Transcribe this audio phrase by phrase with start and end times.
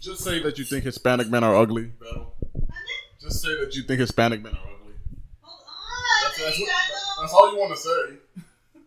[0.00, 1.92] Just say that you think Hispanic men are ugly.
[3.20, 4.94] Just say that you think Hispanic men are ugly.
[5.42, 5.74] Hold on.
[6.24, 6.70] That's, that's, what,
[7.20, 8.42] that's all you want to say.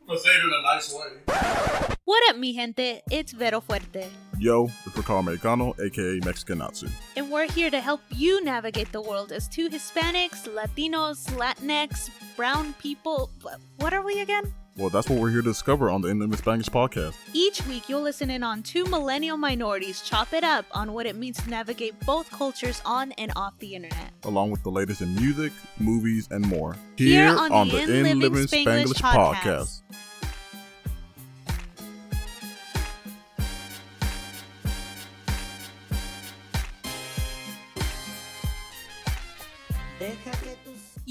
[0.08, 1.96] But say it in a nice way.
[2.04, 3.02] What up, mi gente?
[3.12, 4.10] It's Vero Fuerte.
[4.40, 6.88] Yo, it's Ricardo Americano, aka Mexican Natsu.
[7.16, 12.74] And we're here to help you navigate the world as two Hispanics, Latinos, Latinx, brown
[12.80, 13.30] people.
[13.78, 14.52] What are we again?
[14.76, 17.14] Well, that's what we're here to discover on the In Living Spanglish podcast.
[17.34, 21.16] Each week, you'll listen in on two millennial minorities chop it up on what it
[21.16, 24.12] means to navigate both cultures on and off the internet.
[24.24, 26.76] along with the latest in music, movies, and more.
[26.98, 29.82] Here on the In In Living Spanglish podcast.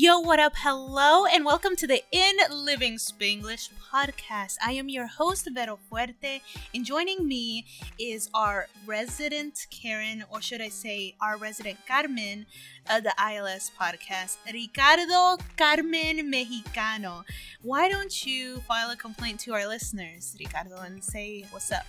[0.02, 0.54] Yo, what up?
[0.56, 4.56] Hello, and welcome to the In Living Spanglish podcast.
[4.60, 6.40] I am your host, Vero Fuerte,
[6.74, 7.66] and joining me
[8.00, 12.46] is our resident Karen, or should I say, our resident Carmen
[12.90, 17.22] of the ILS podcast, Ricardo Carmen Mexicano.
[17.62, 21.86] Why don't you file a complaint to our listeners, Ricardo, and say what's up?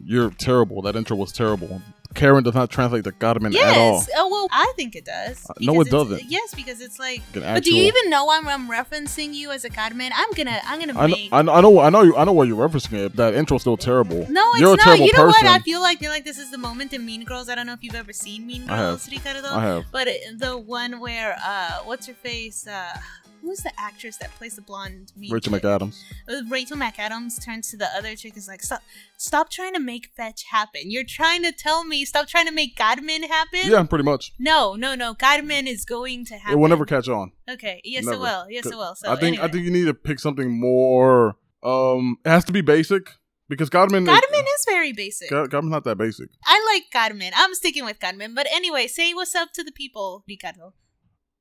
[0.00, 0.80] You're terrible.
[0.82, 1.82] That intro was terrible.
[2.16, 3.94] Karen does not translate to Carmen at all.
[3.98, 4.10] Yes.
[4.16, 5.46] Oh well, I think it does.
[5.48, 6.22] Uh, no, it doesn't.
[6.24, 7.22] Yes, because it's like.
[7.34, 10.10] An But do you even know I'm, I'm referencing you as a Carmen?
[10.14, 11.32] I'm gonna I'm gonna I know, make.
[11.32, 13.16] I know, I know, I know, you, I know why you're referencing it.
[13.16, 14.26] That intro's still terrible.
[14.30, 14.98] no, it's you're not.
[14.98, 15.46] You know person.
[15.46, 15.46] what?
[15.46, 17.48] I feel like feel like this is the moment in Mean Girls.
[17.48, 18.86] I don't know if you've ever seen Mean I have.
[18.86, 19.48] Girls, Ricardo.
[19.48, 19.84] I have.
[19.92, 22.66] But the one where uh, what's her face?
[22.66, 22.96] Uh,
[23.40, 25.12] who's the actress that plays the blonde?
[25.16, 25.62] Rachel chick?
[25.62, 26.02] McAdams.
[26.28, 28.82] Uh, Rachel McAdams turns to the other chick and is like, "Stop,
[29.16, 30.90] stop trying to make fetch happen.
[30.90, 34.32] You're trying to tell me stop trying to make Godman happen." Yeah, pretty much.
[34.38, 35.14] No, no, no.
[35.14, 36.58] Godman is going to happen.
[36.58, 37.32] It will never catch on.
[37.48, 37.80] Okay.
[37.84, 38.16] Yes, Never.
[38.16, 38.50] it will.
[38.50, 38.94] Yes, it will.
[38.94, 41.36] So I think I think you need to pick something more.
[41.62, 43.10] Um, it has to be basic
[43.48, 45.28] because Godman Carmen is very basic.
[45.28, 46.28] Car- Carmen's not that basic.
[46.44, 47.32] I like Godman.
[47.36, 48.34] I'm sticking with Godman.
[48.34, 50.74] But anyway, say what's up to the people, Ricardo.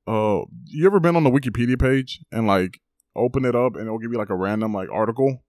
[0.08, 2.80] Oh, you ever been on the Wikipedia page and like
[3.16, 5.44] open it up and it'll give you like a random like article?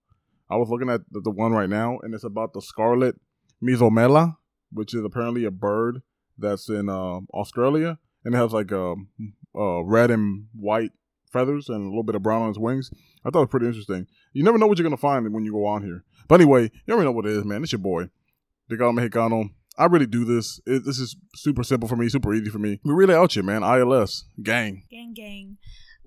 [0.48, 3.16] I was looking at the, the one right now and it's about the scarlet
[3.62, 4.36] myzomela,
[4.72, 6.02] which is apparently a bird
[6.38, 9.08] that's in uh, Australia and it has like um
[9.54, 10.92] uh, red and white
[11.32, 12.90] feathers and a little bit of brown on its wings.
[13.24, 14.06] I thought it was pretty interesting.
[14.32, 16.04] You never know what you're gonna find when you go on here.
[16.28, 17.62] But anyway, you already know what it is, man.
[17.62, 18.10] It's your boy,
[18.68, 19.50] Ricardo Mexicano.
[19.78, 20.60] I really do this.
[20.66, 22.80] It, this is super simple for me, super easy for me.
[22.84, 23.62] We really out here, man.
[23.62, 24.84] ILS gang.
[24.90, 25.58] Gang, gang.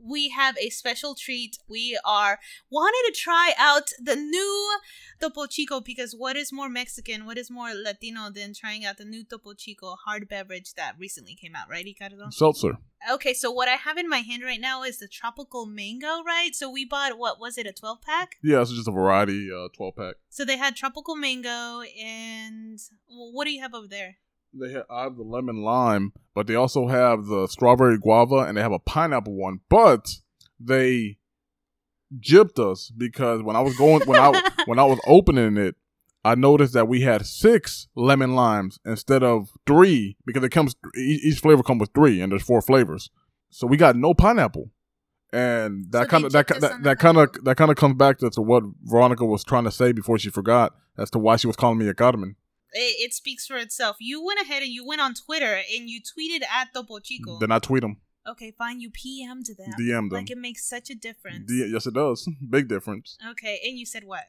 [0.03, 1.57] We have a special treat.
[1.67, 2.39] We are
[2.69, 4.79] wanting to try out the new
[5.19, 9.05] Topo Chico because what is more Mexican, what is more Latino than trying out the
[9.05, 12.29] new Topo Chico hard beverage that recently came out, right, Ricardo?
[12.29, 12.77] Seltzer.
[13.09, 16.53] Okay, so what I have in my hand right now is the tropical mango, right?
[16.53, 18.35] So we bought what was it, a 12 pack?
[18.43, 20.15] Yeah, it's just a variety, uh, 12 pack.
[20.29, 22.79] So they had tropical mango and
[23.09, 24.17] well, what do you have over there?
[24.53, 28.57] They have, I have the lemon lime, but they also have the strawberry guava and
[28.57, 29.59] they have a pineapple one.
[29.69, 30.07] But
[30.59, 31.17] they
[32.19, 35.75] gypped us because when I was going when I when I was opening it,
[36.23, 41.39] I noticed that we had six lemon limes instead of three because it comes each
[41.39, 43.09] flavor comes with three and there's four flavors.
[43.49, 44.71] So we got no pineapple.
[45.31, 48.17] And that they kind of that that, that kind of that kind of comes back
[48.19, 51.45] to, to what Veronica was trying to say before she forgot as to why she
[51.45, 52.35] was calling me a Carmen.
[52.73, 53.97] It, it speaks for itself.
[53.99, 57.39] You went ahead and you went on Twitter and you tweeted at Topo Chico.
[57.39, 57.97] Then I tweet them.
[58.27, 58.79] okay, fine.
[58.79, 59.71] You PM'd them.
[59.79, 60.09] DM them.
[60.09, 61.47] Like it makes such a difference.
[61.47, 62.27] D- yes, it does.
[62.49, 63.17] Big difference.
[63.31, 64.25] okay, and you said what?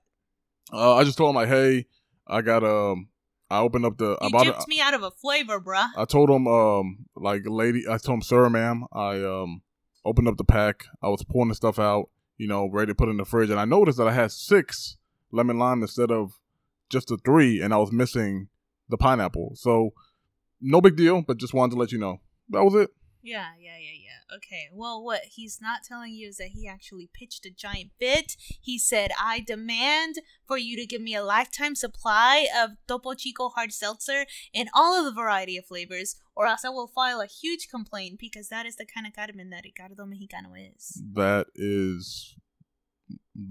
[0.73, 1.87] Uh, I just told him like, hey,
[2.27, 3.09] I got um,
[3.51, 4.17] I opened up the.
[4.21, 4.69] I You bought gypped it.
[4.69, 5.89] me out of a flavor, bruh.
[5.97, 9.63] I told him um, like, lady, I told him, sir, ma'am, I um,
[10.05, 10.85] opened up the pack.
[11.03, 12.09] I was pulling the stuff out,
[12.39, 14.97] you know, ready to put in the fridge, and I noticed that I had six
[15.33, 16.39] lemon lime instead of
[16.91, 18.49] just the three, and I was missing
[18.89, 19.53] the pineapple.
[19.55, 19.91] So,
[20.61, 22.21] no big deal, but just wanted to let you know
[22.51, 22.91] that was it.
[23.23, 24.37] Yeah, yeah, yeah, yeah.
[24.37, 24.69] Okay.
[24.73, 28.37] Well, what he's not telling you is that he actually pitched a giant bit.
[28.61, 33.51] He said, I demand for you to give me a lifetime supply of Topo Chico
[33.51, 37.27] hard seltzer in all of the variety of flavors, or else I will file a
[37.27, 41.03] huge complaint because that is the kind of Carmen that Ricardo Mexicano is.
[41.13, 42.37] That is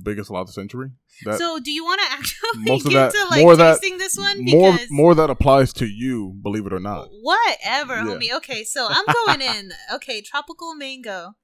[0.04, 0.92] biggest lie of the century.
[1.26, 3.80] That so, do you want to actually most of get that- to like more that-
[3.82, 4.44] tasting this one?
[4.46, 7.08] more more that applies to you, believe it or not.
[7.22, 8.04] whatever, Yeah.
[8.06, 8.32] homie.
[8.38, 9.72] Okay, so I'm going in.
[9.94, 11.36] Okay, tropical mango.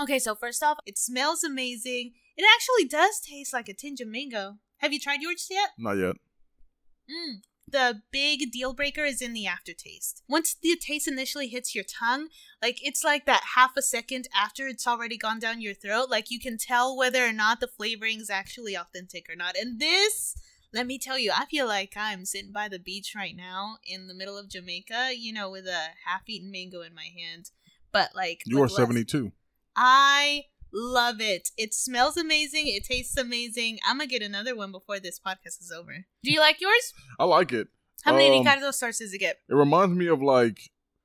[0.00, 2.12] Okay, so first off, it smells amazing.
[2.36, 4.56] It actually does taste like a tinge of mango.
[4.78, 5.70] Have you tried yours yet?
[5.78, 6.16] Not yet.
[7.10, 7.42] Mm.
[7.72, 10.22] The big deal breaker is in the aftertaste.
[10.28, 12.28] Once the taste initially hits your tongue,
[12.62, 16.30] like it's like that half a second after it's already gone down your throat, like
[16.30, 19.56] you can tell whether or not the flavoring is actually authentic or not.
[19.56, 20.36] And this,
[20.72, 24.06] let me tell you, I feel like I'm sitting by the beach right now in
[24.06, 27.50] the middle of Jamaica, you know, with a half-eaten mango in my hand.
[27.92, 29.32] But like You are 72.
[29.76, 31.50] I love it.
[31.56, 32.66] It smells amazing.
[32.68, 33.78] It tastes amazing.
[33.86, 36.04] I'm gonna get another one before this podcast is over.
[36.22, 36.92] Do you like yours?
[37.18, 37.68] I like it.
[38.04, 39.36] How many Um, Ricardo stars does it get?
[39.48, 40.58] It reminds me of like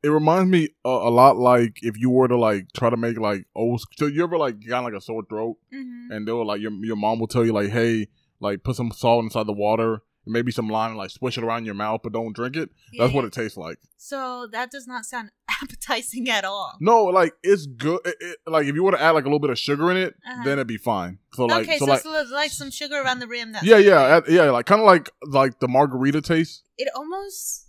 [0.03, 3.17] it reminds me a, a lot like if you were to like try to make
[3.19, 3.81] like old.
[3.97, 6.12] So you ever like got like a sore throat Mm-hmm.
[6.12, 8.07] and they were like your your mom will tell you like hey
[8.39, 11.75] like put some salt inside the water maybe some lime like swish it around your
[11.75, 12.69] mouth but don't drink it.
[12.98, 13.77] That's what it tastes like.
[13.98, 15.31] So that does not sound
[15.62, 16.74] appetizing at all.
[16.80, 18.00] No, like it's good.
[18.06, 19.98] It, it- like if you were to add like a little bit of sugar in
[19.98, 20.44] it, Uh-huh.
[20.44, 21.19] then it'd be fine.
[21.33, 23.51] So like okay, so so, like it's like some sugar around the rim.
[23.54, 26.63] That's yeah yeah yeah like kind of like like the margarita taste.
[26.77, 27.63] It almost.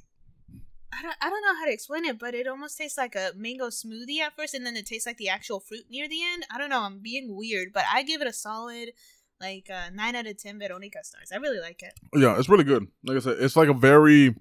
[0.99, 3.33] I don't, I don't know how to explain it, but it almost tastes like a
[3.37, 6.47] mango smoothie at first, and then it tastes like the actual fruit near the end.
[6.51, 6.81] I don't know.
[6.81, 8.91] I'm being weird, but I give it a solid,
[9.41, 11.31] like, uh, 9 out of 10 Veronica stars.
[11.33, 11.93] I really like it.
[12.15, 12.87] Yeah, it's really good.
[13.05, 14.35] Like I said, it's like a very,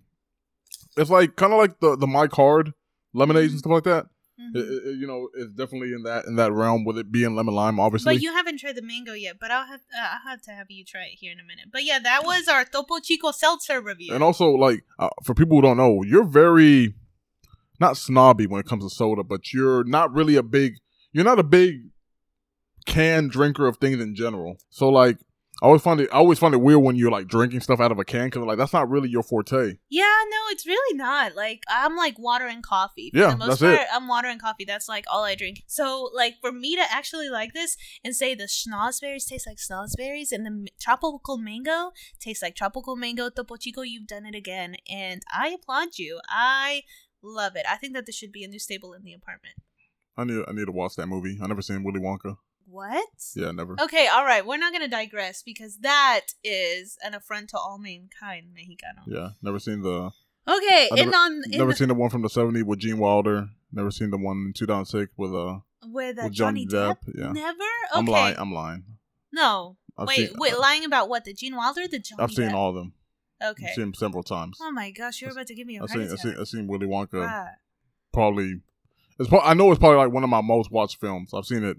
[0.98, 2.74] it's like kind of like the the Mike's Hard
[3.14, 4.06] lemonades and stuff like that.
[4.40, 4.56] Mhm.
[4.56, 7.36] It, it- it- you know, it's definitely in that in that realm with it being
[7.36, 8.14] lemon lime, obviously.
[8.16, 10.68] But you haven't tried the mango yet, but I'll have uh, I'll have to have
[10.70, 11.66] you try it here in a minute.
[11.72, 14.14] But yeah, that was our Topo Chico seltzer review.
[14.14, 16.96] and also, like uh, for people who don't know, you're very
[17.80, 20.76] not snobby when it comes to soda, but you're not really a big,
[21.12, 21.90] you're not a big
[22.86, 24.58] can drinker of things in general.
[24.70, 25.18] So like,
[25.64, 27.90] I always find it, I always find it weird when you're like drinking stuff out
[27.90, 29.76] of a can because like that's not really your forte.
[29.90, 31.34] yeah, no, it's really not.
[31.34, 33.10] Like I'm like water and coffee.
[33.14, 33.88] For Yeah, the most that's part, it.
[33.94, 34.66] I'm water and coffee.
[34.66, 35.64] That's like all I drink.
[35.66, 40.34] So like for me to actually like this and say the schnozberries taste like schnozberries
[40.34, 45.22] and the tropical mango tastes like tropical mango Topo Chico, you've done it again, and
[45.34, 46.20] I applaud you.
[46.28, 46.84] I
[47.24, 47.66] love it.
[47.68, 49.56] I think that this should be a new staple in the apartment.
[50.18, 51.40] I need I need to watch that movie.
[51.42, 52.38] I never seen Willy Wonka.
[52.68, 53.08] What?
[53.36, 53.76] Yeah, never.
[53.80, 54.46] Okay, all right.
[54.46, 59.04] We're not going to digress because that is an affront to all mankind, Mexicano.
[59.08, 60.12] Yeah, never seen the
[60.48, 62.80] Okay, I and never- on in never the- seen the one from the '70s with
[62.80, 63.50] Gene Wilder.
[63.72, 66.98] Never seen the one in 2006 with uh with, uh, with Johnny, Johnny Depp.
[67.08, 67.32] Depp, yeah.
[67.32, 67.54] Never.
[67.60, 68.00] Okay.
[68.00, 68.36] I'm lying.
[68.38, 68.84] I'm lying.
[69.32, 69.78] no.
[69.98, 70.58] I've wait, seen, wait.
[70.58, 71.24] lying about what?
[71.24, 72.22] The Gene Wilder, the Johnny.
[72.22, 72.54] I've seen Depp?
[72.54, 72.94] all of them.
[73.42, 73.68] Okay.
[73.68, 74.58] I've seen them several times.
[74.62, 76.48] oh my gosh, you're about to give me a I've heart seen, I've seen I've
[76.48, 77.26] seen Willy Wonka.
[77.26, 77.54] Right.
[78.12, 78.62] Probably
[79.20, 79.30] it's.
[79.30, 81.32] pro- I know it's probably like one of my most watched films.
[81.34, 81.78] I've seen it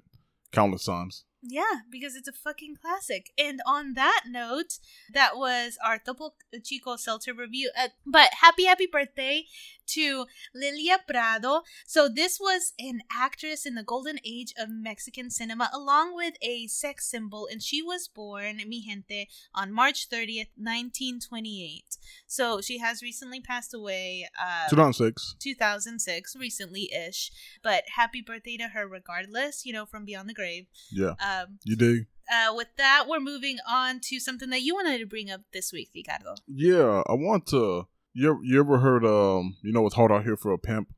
[0.52, 1.25] countless times.
[1.42, 3.30] Yeah, because it's a fucking classic.
[3.38, 4.78] And on that note,
[5.12, 6.34] that was our Topo
[6.64, 7.70] Chico Seltzer review.
[7.78, 9.44] Uh, but happy, happy birthday
[9.88, 11.62] to Lilia Prado.
[11.86, 16.66] So, this was an actress in the golden age of Mexican cinema, along with a
[16.66, 17.48] sex symbol.
[17.50, 21.96] And she was born, mi gente, on March 30th, 1928.
[22.26, 24.28] So, she has recently passed away.
[24.40, 25.36] Uh, 2006.
[25.38, 27.30] 2006, recently ish.
[27.62, 30.66] But happy birthday to her, regardless, you know, from beyond the grave.
[30.90, 32.06] Yeah, Um, you dig?
[32.32, 35.72] uh, with that, we're moving on to something that you wanted to bring up this
[35.72, 36.34] week, Ricardo.
[36.46, 37.86] Yeah, I want to.
[38.14, 40.88] You ever, you ever heard um you know it's hard out here for a pimp,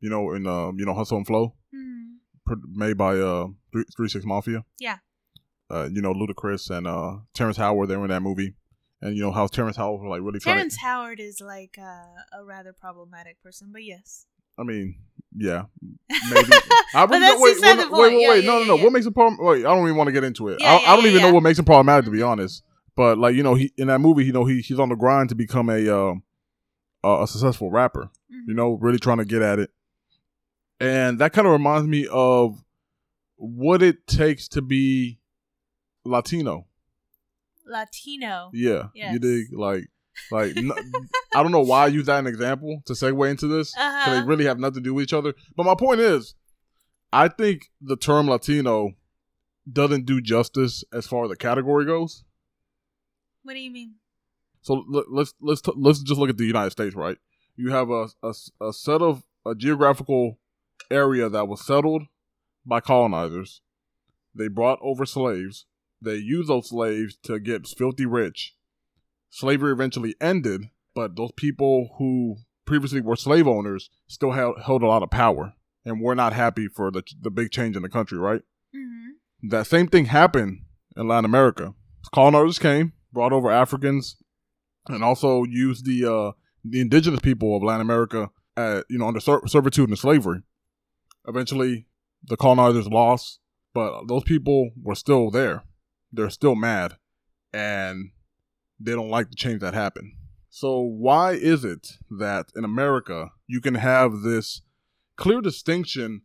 [0.00, 2.14] you know in um you know Hustle and Flow, Hmm.
[2.72, 4.64] made by uh three, three Six Mafia.
[4.78, 4.98] Yeah.
[5.70, 8.54] Uh, you know Ludacris and uh Terrence Howard they were in that movie,
[9.02, 10.38] and you know how Terrence Howard like really.
[10.40, 14.26] Terrence Howard is like uh, a rather problematic person, but yes.
[14.58, 14.96] I mean,
[15.36, 15.64] yeah,
[16.30, 16.48] maybe.
[16.94, 18.76] I But really don't, wait, wait, wait, wait, Yeah, wait, yeah, no, no, no.
[18.76, 19.44] yeah, What makes it problem?
[19.44, 20.58] Wait, I don't even want to get into it.
[20.60, 22.62] Yeah, I, I don't even know what makes him problematic, to be honest.
[22.96, 25.28] But like you know, he in that movie, you know, he he's on the grind
[25.30, 26.22] to become a um
[27.02, 28.10] a, a successful rapper.
[28.32, 28.48] Mhm.
[28.48, 29.70] you know, really trying to get at it.
[30.80, 32.62] And that kind of reminds me of
[33.36, 35.18] what it takes to be
[36.04, 36.66] Latino.
[37.66, 38.50] Latino.
[38.52, 39.12] Yeah, Yes.
[39.14, 39.46] you dig?
[39.52, 39.88] Like,
[40.30, 40.72] like n-
[41.34, 44.20] I don't know why I use that an example to segue into this because Uh-huh.
[44.20, 45.34] they really have nothing to do with each other.
[45.56, 46.34] But my point is,
[47.12, 48.92] I think the term Latino
[49.70, 52.24] doesn't do justice as far as the category goes.
[53.42, 53.94] What do you mean?
[54.62, 57.18] So let, let's let's t- let's just look at the United States, right?
[57.56, 60.38] You have a, a, a set of a geographical
[60.90, 62.04] area that was settled
[62.66, 63.60] by colonizers.
[64.34, 65.66] They brought over slaves.
[66.00, 68.54] They used those slaves to get filthy rich.
[69.34, 72.36] Slavery eventually ended, but those people who
[72.66, 76.68] previously were slave owners still held, held a lot of power and were not happy
[76.68, 78.42] for the the big change in the country, right?
[78.72, 79.48] Mm-hmm.
[79.48, 80.60] that same thing happened
[80.96, 81.74] in Latin America.
[82.14, 84.22] Colonizers came, brought over Africans,
[84.86, 86.30] and also used the uh,
[86.64, 90.42] the indigenous people of Latin America, at, you know, under ser- servitude and slavery.
[91.26, 91.86] Eventually,
[92.22, 93.40] the colonizers lost,
[93.74, 95.64] but those people were still there.
[96.12, 96.98] They're still mad,
[97.52, 98.10] and
[98.84, 100.12] they don't like the change that happened.
[100.50, 104.62] So why is it that in America you can have this
[105.16, 106.22] clear distinction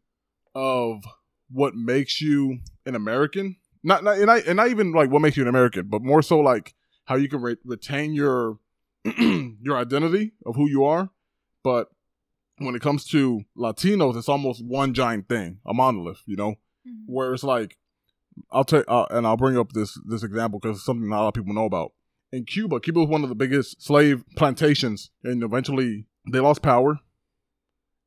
[0.53, 1.03] of
[1.49, 3.55] what makes you an American?
[3.83, 6.21] Not, not and, not, and not even like what makes you an American, but more
[6.21, 6.75] so like
[7.05, 8.59] how you can re- retain your
[9.17, 11.09] your identity of who you are.
[11.63, 11.87] But
[12.57, 16.55] when it comes to Latinos, it's almost one giant thing, a monolith, you know,
[16.87, 17.03] Mhm.
[17.07, 17.77] where it's like
[18.51, 21.23] I'll take uh, and I'll bring up this this example because it's something not a
[21.23, 21.93] lot of people know about.
[22.31, 26.99] In Cuba, Cuba was one of the biggest slave plantations, and eventually they lost power.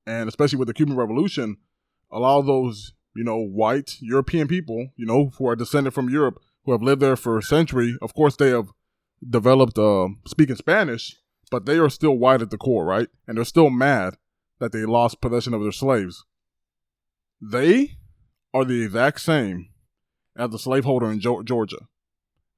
[0.06, 1.56] And especially with the Cuban Revolution,
[2.10, 6.08] a lot of those you know white European people, you know, who are descended from
[6.08, 8.68] Europe, who have lived there for a century, of course they have
[9.28, 11.16] developed uh, speaking Spanish,
[11.50, 13.08] but they are still white at the core, right?
[13.26, 14.16] And they're still mad
[14.58, 16.24] that they lost possession of their slaves.
[17.40, 17.98] They
[18.54, 19.68] are the exact same
[20.36, 21.88] as the slaveholder in Georgia.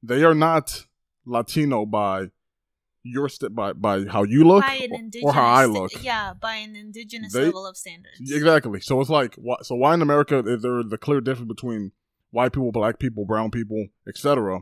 [0.03, 0.85] They are not
[1.27, 2.27] Latino by
[3.03, 4.65] your st- by by how you look
[5.23, 5.91] or- how I look.
[6.03, 8.33] yeah, by an indigenous They- level of standards.
[8.33, 8.81] Exactly.
[8.81, 11.93] So it's like, why, so why in America is there the clear difference between
[12.31, 14.61] white people, black people, brown people, etc.,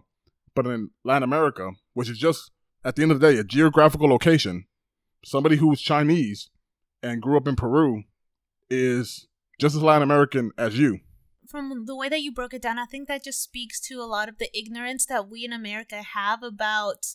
[0.54, 2.50] but in Latin America, which is just
[2.84, 4.66] at the end of the day a geographical location,
[5.24, 6.50] somebody who's Chinese
[7.02, 8.02] and grew up in Peru
[8.68, 9.28] is
[9.60, 10.98] just as Latin American as you.
[11.48, 14.04] From the way that you broke it down, I think that just speaks to a
[14.04, 17.06] lot of the ignorance that we in America have about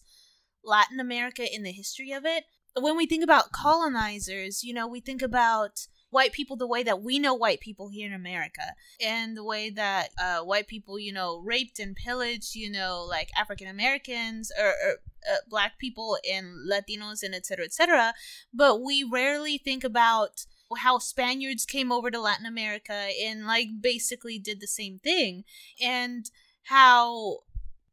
[0.63, 2.43] Latin America in the history of it.
[2.79, 7.01] When we think about colonizers, you know, we think about white people the way that
[7.01, 11.12] we know white people here in America and the way that uh, white people, you
[11.12, 14.91] know, raped and pillaged, you know, like African Americans or, or
[15.29, 18.13] uh, black people and Latinos and et cetera, et cetera.
[18.53, 24.38] But we rarely think about how Spaniards came over to Latin America and like basically
[24.38, 25.43] did the same thing
[25.81, 26.29] and
[26.63, 27.38] how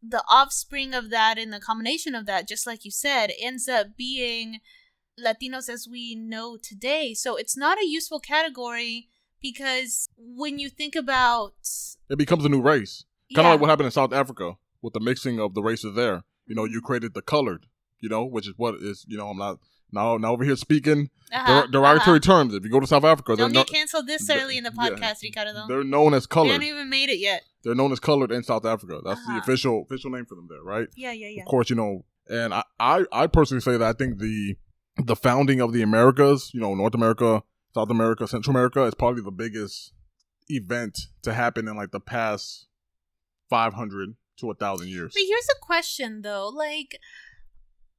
[0.03, 3.97] the offspring of that and the combination of that just like you said ends up
[3.97, 4.59] being
[5.19, 7.15] Latinos as we know today.
[7.15, 9.09] So it's not a useful category
[9.41, 11.55] because when you think about
[12.11, 13.05] It becomes a new race.
[13.35, 16.25] Kind of like what happened in South Africa with the mixing of the races there.
[16.47, 17.67] You know, you created the colored,
[18.01, 19.59] you know, which is what is, you know, I'm not
[19.93, 22.33] now now over here speaking uh-huh, der- derogatory uh-huh.
[22.45, 22.55] terms.
[22.55, 24.65] If you go to South Africa, they're, Don't no- get canceled this th- early in
[24.65, 25.67] the podcast, yeah, Ricardo.
[25.69, 26.53] they're known as colored.
[26.53, 27.43] haven't even made it yet.
[27.63, 29.01] They're known as colored in South Africa.
[29.05, 29.35] That's Uh-huh.
[29.35, 30.89] the official official name for them there, right?
[30.97, 31.43] Yeah, yeah, yeah.
[31.43, 34.57] Of course, you know, and I, I I personally say that I think the
[35.03, 37.43] the founding of the Americas, you know, North America,
[37.75, 39.93] South America, Central America, is probably the biggest
[40.49, 42.67] event to happen in like the past
[43.51, 45.13] five hundred to a thousand years.
[45.15, 46.99] But here's a question though, like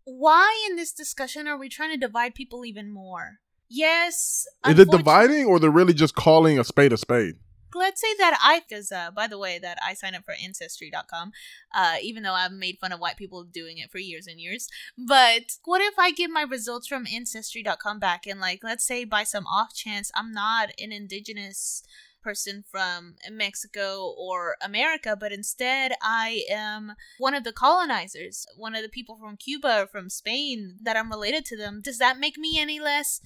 [0.05, 3.39] why in this discussion are we trying to divide people even more?
[3.67, 7.35] Yes, Is it dividing, or they're really just calling a spade a spade?
[7.75, 11.31] let's say that I, because uh, by the way, that I signed up for Ancestry.com,
[11.74, 14.67] uh, even though I've made fun of white people doing it for years and years.
[14.97, 19.24] But what if I get my results from Ancestry.com back and, like, let's say by
[19.24, 21.83] some off chance I'm not an indigenous
[22.25, 28.82] person from Mexico or America, but instead I am one of the colonizers, one of
[28.82, 31.82] the people from Cuba or from Spain that I'm related to them.
[31.84, 33.22] Does that make me any less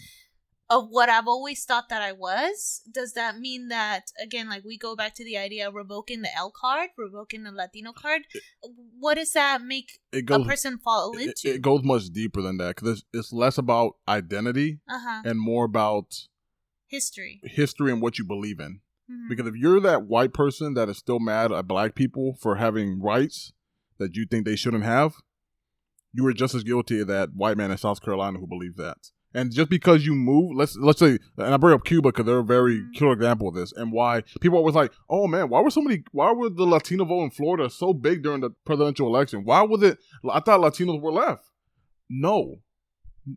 [0.69, 2.81] of what I've always thought that I was?
[2.91, 6.35] Does that mean that again, like we go back to the idea of revoking the
[6.35, 8.23] L card, revoking the Latino card?
[8.99, 11.55] What does that make It a person fall it, into?
[11.55, 15.21] it goes much deeper than that because it's, it's less about identity uh huh.
[15.25, 16.27] and more about
[16.87, 17.39] History.
[17.43, 18.81] history and what you believe in.
[19.09, 19.29] Mhm.
[19.29, 23.01] Because if you're that white person that is still mad at black people for having
[23.01, 23.53] rights
[23.97, 25.13] that you think they shouldn't have,
[26.13, 28.97] you are just as guilty as that white man in South Carolina who believes that.
[29.31, 32.39] And just because you move, let's let's say, and I bring up Cuba because they're
[32.39, 32.93] a very Mhm.
[32.95, 35.81] killer example of this, and why people are always like, "Oh man, why were so
[35.83, 36.03] many?
[36.11, 39.43] Why were the Latino vote in Florida so big during the presidential election?
[39.43, 39.99] Why was it?
[40.27, 41.45] I thought Latinos were left.
[42.09, 42.61] No,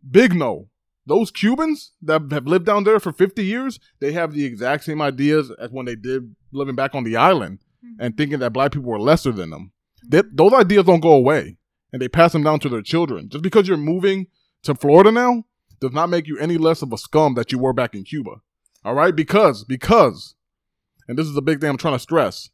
[0.09, 0.69] big no.
[1.05, 5.01] Those Cubans that have lived down there for 50 years, they have the exact same
[5.01, 7.59] ideas as when they did living back on the island
[7.99, 8.17] and Mhm.
[8.17, 9.71] thinking that black people were lesser than them.
[10.07, 11.57] They, those ideas don't go away
[11.91, 13.27] and they pass them down to their children.
[13.29, 14.27] Just because you're moving
[14.63, 15.43] to Florida now
[15.81, 18.35] does not make you any less of a scum that you were back in Cuba.
[18.85, 19.13] All right?
[19.15, 20.35] Because, because,
[21.07, 22.49] and this is the big thing I'm trying to stress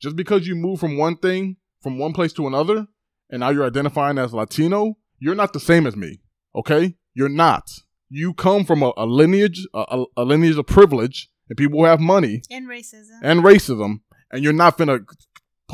[0.00, 2.86] just because you move from one thing, from one place to another,
[3.30, 6.20] and now you're identifying as Latino, you're not the same as me.
[6.54, 6.96] Okay?
[7.14, 7.70] You're not.
[8.10, 12.00] You come from a, a lineage, a, a- lineage of privilege, and people who have
[12.00, 13.18] money and racism.
[13.22, 15.00] and racism, and you're not gonna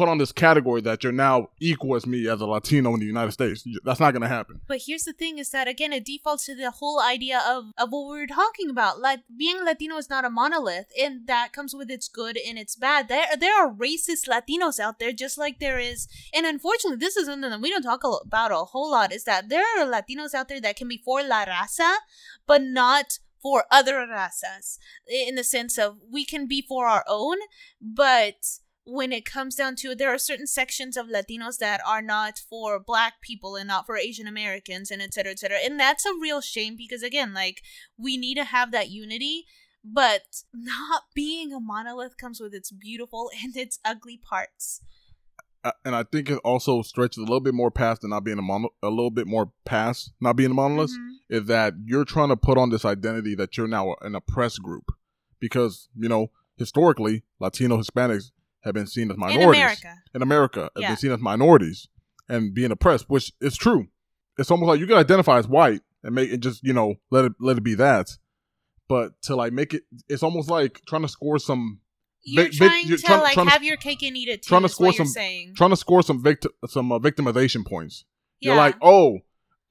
[0.01, 3.07] put on this category that you're now equal as me as a Latino in the
[3.07, 3.67] United States.
[3.85, 4.63] That's not going to happen.
[4.67, 7.91] But here's the thing: is that again, it defaults to the whole idea of of
[7.91, 8.99] what we were talking about.
[8.99, 12.77] Like being Latino is not a monolith, and that comes with its good and its
[12.77, 13.09] bad.
[13.09, 17.27] There there are racist Latinos out there, just like there is, and unfortunately, this is
[17.27, 19.13] something that we don't talk about a whole lot.
[19.13, 21.97] Is that there are Latinos out there that can be for la raza,
[22.47, 27.37] but not for other razas in the sense of we can be for our own,
[27.81, 32.03] but when it comes down to it, there are certain sections of Latinos that are
[32.03, 35.59] not for black people and not for Asian Americans and et cetera, et cetera.
[35.65, 37.63] And that's a real shame because again, like
[37.97, 39.45] we need to have that unity,
[39.85, 40.23] but
[40.55, 44.81] not being a monolith comes with its beautiful and its ugly parts.
[45.63, 48.39] Uh, and I think it also stretches a little bit more past than not being
[48.39, 51.17] a mono, a little bit more past not being a monolith Mhm.
[51.29, 54.91] is that you're trying to put on this identity that you're now an oppressed group
[55.39, 58.31] because you know historically Latino Hispanics
[58.63, 59.95] have been seen as In minorities America.
[60.15, 60.89] in America have Yeah.
[60.91, 61.89] been seen as minorities
[62.29, 63.89] and being oppressed, which is true.
[64.39, 67.25] It's almost like you can identify as white and make it just you know let
[67.25, 68.11] it let it be that,
[68.89, 71.81] but to like make it, it's almost like trying to score some
[72.23, 74.43] You're Vic- trying you're to trying- like trying to- have your cake and eat it
[74.43, 74.49] too.
[74.49, 75.13] trying to score some-
[75.57, 78.05] trying to score some victim some uh, victimization points.
[78.41, 78.49] yeah.
[78.53, 79.21] You're like, oh,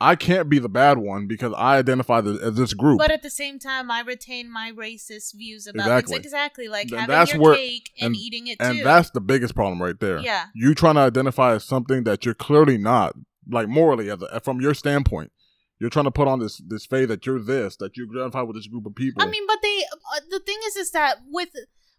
[0.01, 2.99] I can't be the bad one because I identify th- as this group.
[2.99, 6.13] But at the same time, I retain my racist views about Exactly.
[6.15, 6.25] things.
[6.25, 8.65] Exactly, like Then having that's your where- cake and, and- eating it too.
[8.65, 8.83] and too.
[8.85, 10.19] that's the biggest problem right there.
[10.19, 13.13] yeah, You trying to identify as something that you're clearly not,
[13.51, 15.31] like morally, as a, from your standpoint.
[15.79, 18.57] You're trying to put on this this faith that you're this, that you identify with
[18.57, 19.21] this group of people.
[19.23, 19.83] I mean, but they.
[20.15, 21.49] Uh, the thing is, is that with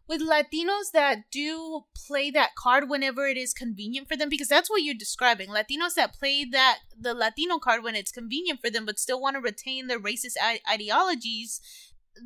[0.09, 4.69] with Latinos that do play that card whenever it is convenient for them, because that's
[4.69, 5.49] what you're describing.
[5.49, 9.37] Latinos that play that the Latino card when it's convenient for them, but still want
[9.37, 11.61] to retain their racist I- ideologies.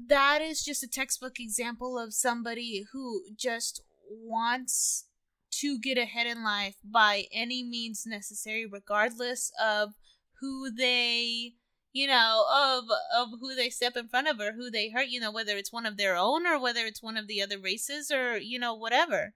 [0.09, 5.05] That is just a textbook example of somebody who just wants
[5.61, 9.91] to get ahead in life by any means necessary, regardless of
[10.41, 11.55] who they
[11.95, 12.85] you know, of
[13.17, 15.73] of who they step in front of or who they hurt, you know, whether it's
[15.73, 18.75] one of their own or whether it's one of the other races or, you know,
[18.75, 19.33] whatever.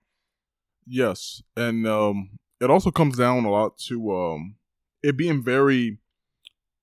[0.87, 4.57] yes, and um, it also comes down a lot to um,
[5.03, 5.99] it being very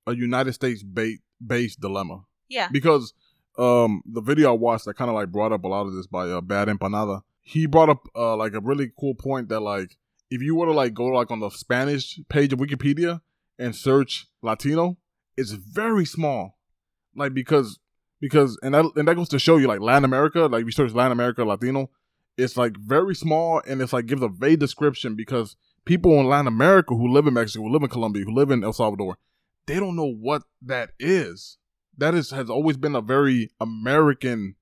[0.08, 2.26] a United States ba- based dilemma.
[2.48, 2.70] Yeah.
[2.72, 3.14] because
[3.58, 6.06] um the video I watched that kind of like brought up a lot of this
[6.08, 7.22] by uh, Bad Empanada.
[7.42, 9.98] He brought up uh like a really cool point that like
[10.30, 13.22] if you were to like go like on the Spanish page of Wikipedia
[13.58, 14.98] and search Latino,
[15.38, 16.58] it's very small.
[17.16, 17.80] Like because
[18.20, 20.94] because and that and that goes to show you like Latin America, like you search
[20.94, 21.90] Latin America Latino,
[22.38, 26.48] it's like very small and it's like gives a vague description because people in Latin
[26.48, 29.18] America who live in Mexico, who live in Colombia, who live in El Salvador,
[29.68, 31.58] they don't know what that is.
[31.98, 34.56] That is has always been a very American.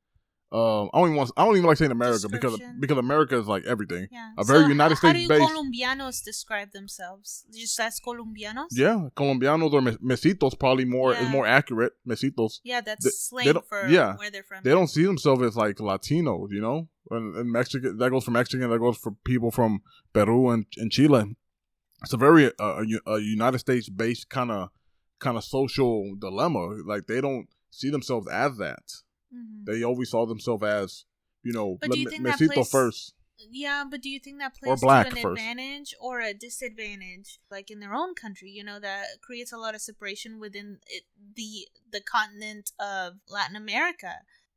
[0.53, 1.31] Um, I don't even want.
[1.35, 4.07] I don't even like saying America because because America is like everything.
[4.11, 4.33] Yeah.
[4.37, 7.45] A very So, United h- How do States based- Colombianos describe themselves?
[7.51, 8.67] Just as Colombianos?
[8.71, 11.23] Yeah, Colombianos or mestizos probably more Yeah.
[11.23, 11.93] is more accurate.
[12.07, 12.59] Mestizos.
[12.63, 14.15] Yeah, that's They- slang they for yeah.
[14.15, 14.61] where they're from.
[14.63, 16.87] They don't see themselves as like Latinos, you know.
[17.09, 18.69] And, and Mexican that goes for Mexican.
[18.69, 19.81] That goes for people from
[20.13, 21.35] Peru and, and Chile.
[22.03, 24.69] It's a very uh, a, a United States based kind of
[25.19, 26.75] kind of social dilemma.
[26.85, 28.83] Like they don't see themselves as that.
[29.33, 29.65] Mhm.
[29.65, 31.05] They always saw themselves as
[31.43, 33.13] you know But do you think that plays- first.
[33.51, 35.25] Yeah, but do you think that plays to an first.
[35.25, 38.49] advantage or a disadvantage, like in their own country?
[38.51, 41.03] You know, that creates a lot of separation within it,
[41.35, 44.13] the the continent of Latin America.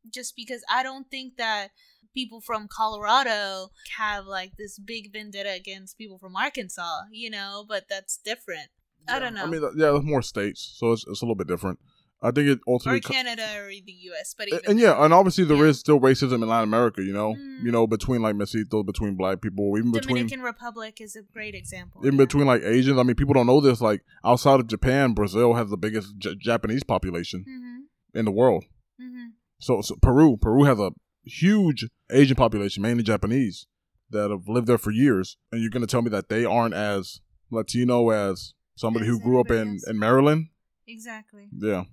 [0.09, 1.73] Just because I don't think that
[2.15, 7.89] people from Colorado have like this big vendetta against people from Arkansas, you know, but
[7.89, 8.71] that's different.
[9.09, 9.43] I don't know.
[9.45, 11.79] I mean, yeah, there's more states, so it's, it's a little bit different.
[12.23, 14.35] I think it ultimately co- Canada or the U.S.
[14.37, 15.81] But and, even and yeah, and obviously there is Yeah.
[15.81, 17.03] still racism in Latin America.
[17.03, 17.65] You know, Mm.
[17.65, 21.55] you know between like mestizos, between black people, even between Dominican Republic is a great
[21.55, 22.03] example.
[22.03, 22.19] in yeah.
[22.25, 22.99] between like Asians.
[22.99, 23.81] I mean, people don't know this.
[23.81, 28.19] Like outside of Japan, Brazil has the biggest J- Japanese population Mm-hmm.
[28.19, 28.65] in the world.
[29.01, 29.29] Mm-hmm.
[29.61, 33.67] So, so Peru, Peru has a huge Asian population, mainly Japanese,
[34.11, 35.37] that have lived there for years.
[35.53, 39.39] And you're gonna tell me that they aren't as Latino as somebody As who grew
[39.41, 39.87] up in else.
[39.87, 40.49] in Maryland?
[40.87, 41.49] Exactly.
[41.53, 41.85] Yeah.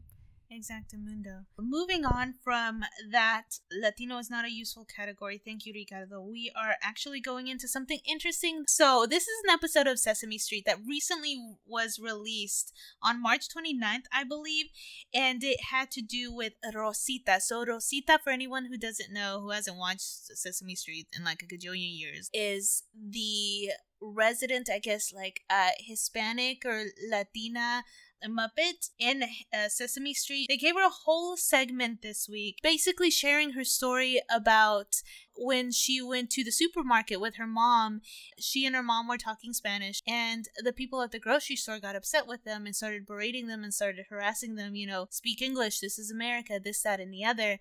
[0.54, 1.46] Exactamundo.
[1.60, 5.42] Moving on from that, Latino is not a useful category.
[5.44, 6.22] Thank you, Ricardo.
[6.22, 8.66] We are actually going into something interesting.
[8.68, 14.06] So, this is an episode of Sesame Street that recently was released on March 29th,
[14.14, 14.68] I believe,
[15.14, 17.40] and it had to do with Rosita.
[17.42, 21.48] So, Rosita, for anyone who doesn't know, who hasn't watched Sesame Street in like a
[21.48, 23.72] gajillion years, is the
[24.04, 27.84] resident, I guess, like uh, Hispanic or Latina
[28.30, 30.48] Muppet in uh, Sesame Street.
[30.50, 35.02] They gave her a whole segment this week, basically sharing her story about
[35.36, 38.02] when she went to the supermarket with her mom.
[38.40, 41.96] She and her mom were talking Spanish, and the people at the grocery store got
[41.96, 44.76] upset with them and started berating them and started harassing them.
[44.76, 45.80] You know, speak English.
[45.80, 46.60] This is America.
[46.64, 47.60] This, that, and the other.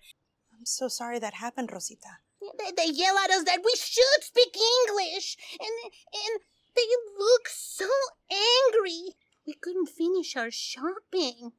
[0.57, 2.19] I'm so sorry that happened, Rosita.
[2.59, 4.55] They, they yell at us that we should speak
[4.87, 6.41] English, and and
[6.75, 7.89] they look so
[8.31, 9.15] angry.
[9.45, 11.53] We couldn't finish our shopping.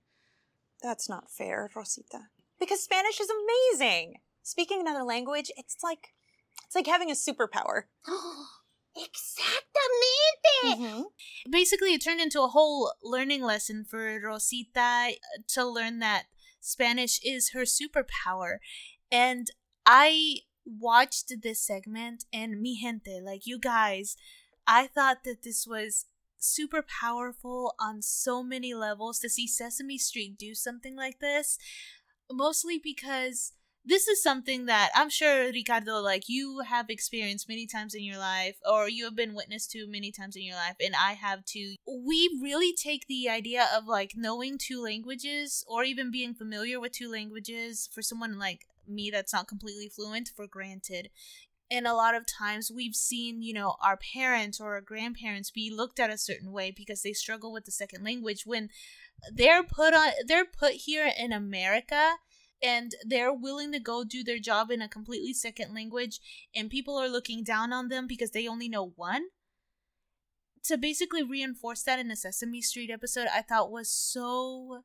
[0.83, 2.29] That's not fair, Rosita.
[2.59, 4.21] Because Spanish is amazing.
[4.43, 6.15] Speaking another language, it's like
[6.67, 7.85] it's like having a superpower.
[8.97, 10.79] Exactamente.
[10.81, 11.05] Mhm.
[11.51, 15.17] basically it turned into a whole learning lesson for Rosita
[15.49, 16.27] to learn that
[16.61, 18.59] Spanish is her superpower.
[19.11, 19.49] And
[19.85, 24.17] I watched this segment and mi gente, like you guys,
[24.67, 26.07] I thought that this was
[26.45, 31.59] super powerful on so many levels to see Sesame Street do something like this.
[32.31, 33.53] Mostly because
[33.85, 38.19] this is something that I'm sure Ricardo, like you have experienced many times in your
[38.19, 41.45] life, or you have been witness to many times in your life, and I have
[41.45, 41.75] too.
[41.87, 46.93] We really take the idea of like knowing two languages, or even being familiar with
[46.93, 51.11] two languages for someone like me that's not completely fluent for granted.
[51.75, 55.75] And a lot of times we've seen, you know, our parents or our grandparents be
[55.75, 58.69] looked at a certain way because they struggle with the second language when
[59.33, 62.15] they're put on they're put here in America
[62.63, 66.21] and they're willing to go do their job in a completely second language
[66.55, 69.25] and people are looking down on them because they only know one.
[70.67, 74.85] To basically reinforce that in a sesame street episode i thought was so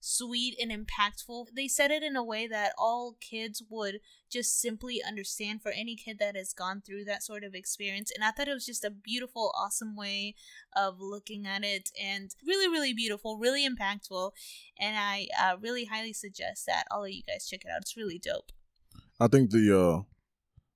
[0.00, 1.46] sweet and impactful.
[1.54, 5.96] They said it in a way that all kids would just simply understand for any
[5.96, 8.10] kid that has gone through that sort of experience.
[8.14, 10.34] And i thought it was just a beautiful awesome way
[10.76, 14.32] of looking at it and really really beautiful really impactful.
[14.78, 17.80] And i uh, really highly suggest that all of you guys check it out.
[17.82, 18.52] It's really dope.
[19.20, 20.02] I think the uh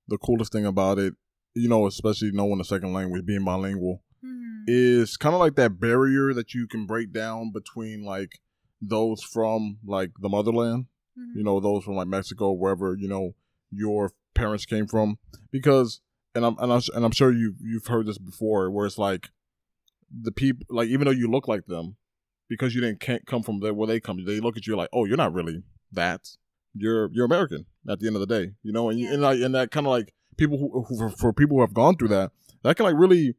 [0.08, 1.14] the coolest thing about it,
[1.54, 4.64] you know, especially knowing the second language, being bilingual, Mhm.
[4.66, 8.40] is kind of like that barrier that you can break down between like
[8.84, 10.86] those from like the motherland,
[11.18, 11.36] Mhm.
[11.36, 13.34] you know, those from like Mexico, wherever you know
[13.70, 15.18] your parents came from,
[15.50, 16.00] because
[16.34, 19.30] and I'm and I'm, and I'm sure you you've heard this before, where it's like
[20.10, 21.96] the people like even though you look like them,
[22.48, 24.88] because you didn't can't come from there where they come, they look at you like,
[24.92, 26.28] oh, you're not really that.
[26.74, 29.12] You're you're American at the end of the day, you know, and you Yeah.
[29.14, 31.74] and like and that kind of like people who, who for, for people who have
[31.74, 33.34] gone through that, that can like really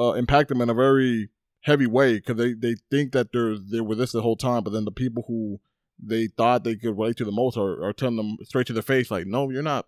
[0.00, 1.28] uh, impact them in a very
[1.62, 4.72] heavy way because they, they think that they're they were this the whole time, but
[4.72, 5.60] then the people who
[6.02, 8.82] they thought they could relate to the most are, are telling them straight to the
[8.82, 9.86] face like, no, you're not,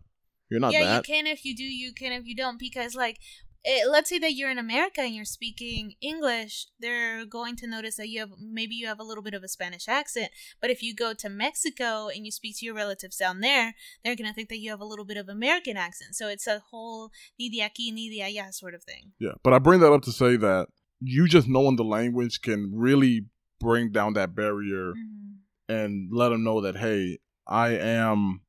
[0.50, 1.08] you're not yeah, that.
[1.08, 2.58] you can if you do, you can if you don't.
[2.58, 3.18] Because like,
[3.64, 7.96] eh, let's say that you're in America and you're speaking English, they're going to notice
[7.96, 10.30] that you have maybe you have a little bit of a Spanish accent.
[10.60, 14.16] But if you go to Mexico and you speak to your relatives down there, they're
[14.16, 16.14] gonna think that you have a little bit of American accent.
[16.14, 19.12] So it's a whole ni de aquí ni de allá sort of thing.
[19.18, 20.68] Yeah, but I bring that up to say that
[21.02, 23.26] you just knowing the language can really
[23.60, 25.36] bring down that barrier Mhm.
[25.68, 28.42] and let them know that hey, I am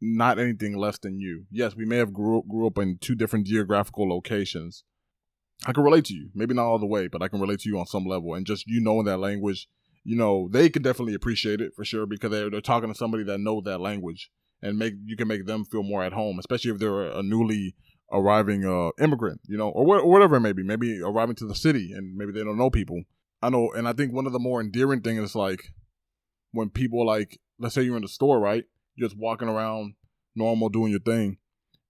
[0.00, 1.46] not anything less than you.
[1.50, 4.84] Yes, we may have grew grew up in two different geographical locations.
[5.66, 7.68] I can relate to you, maybe not all the way, but I can relate to
[7.68, 8.34] you on some level.
[8.34, 9.68] And just you knowing that language,
[10.04, 13.24] you know, they can definitely appreciate it for sure because they're they're talking to somebody
[13.24, 14.30] that knows that language,
[14.62, 17.74] and make you can make them feel more at home, especially if they're a newly
[18.12, 20.62] arriving uh immigrant, you know, or, wh- or whatever it may be.
[20.62, 23.02] Maybe arriving to the city and maybe they don't know people.
[23.42, 25.62] I know, and I think one of the more endearing things is like
[26.52, 28.64] when people like, let's say you're in the store, right?
[28.98, 29.94] Just walking around
[30.34, 31.38] normal, doing your thing,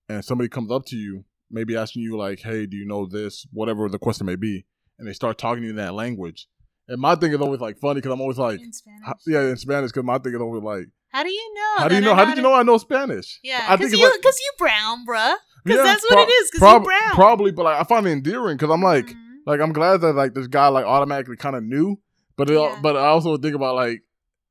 [0.09, 3.47] and somebody comes up to you, maybe asking you like, "Hey, do you know this?"
[3.53, 4.67] Whatever the question may be,
[4.99, 6.47] and they start talking to you in that language.
[6.91, 8.71] And my thing is always like funny because I'm always like, in
[9.05, 9.91] how- yeah, in Spanish.
[9.93, 11.75] Because my thing is always like, How do you know?
[11.79, 12.15] how do you know?
[12.15, 13.39] How did you know I know Spanish?
[13.43, 15.35] Yeah, because you like- because you brown, bruh.
[15.67, 17.11] 'Cause Yeah, that's what it is, 'cause you prob- brown.
[17.13, 19.37] Probably, but like, I find it endearing because I'm like, Mhm.
[19.47, 21.99] like I'm glad that like this guy like automatically kind of knew,
[22.37, 22.79] but it, Yeah.
[22.83, 24.03] but I also think about like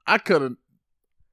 [0.07, 0.51] I could have,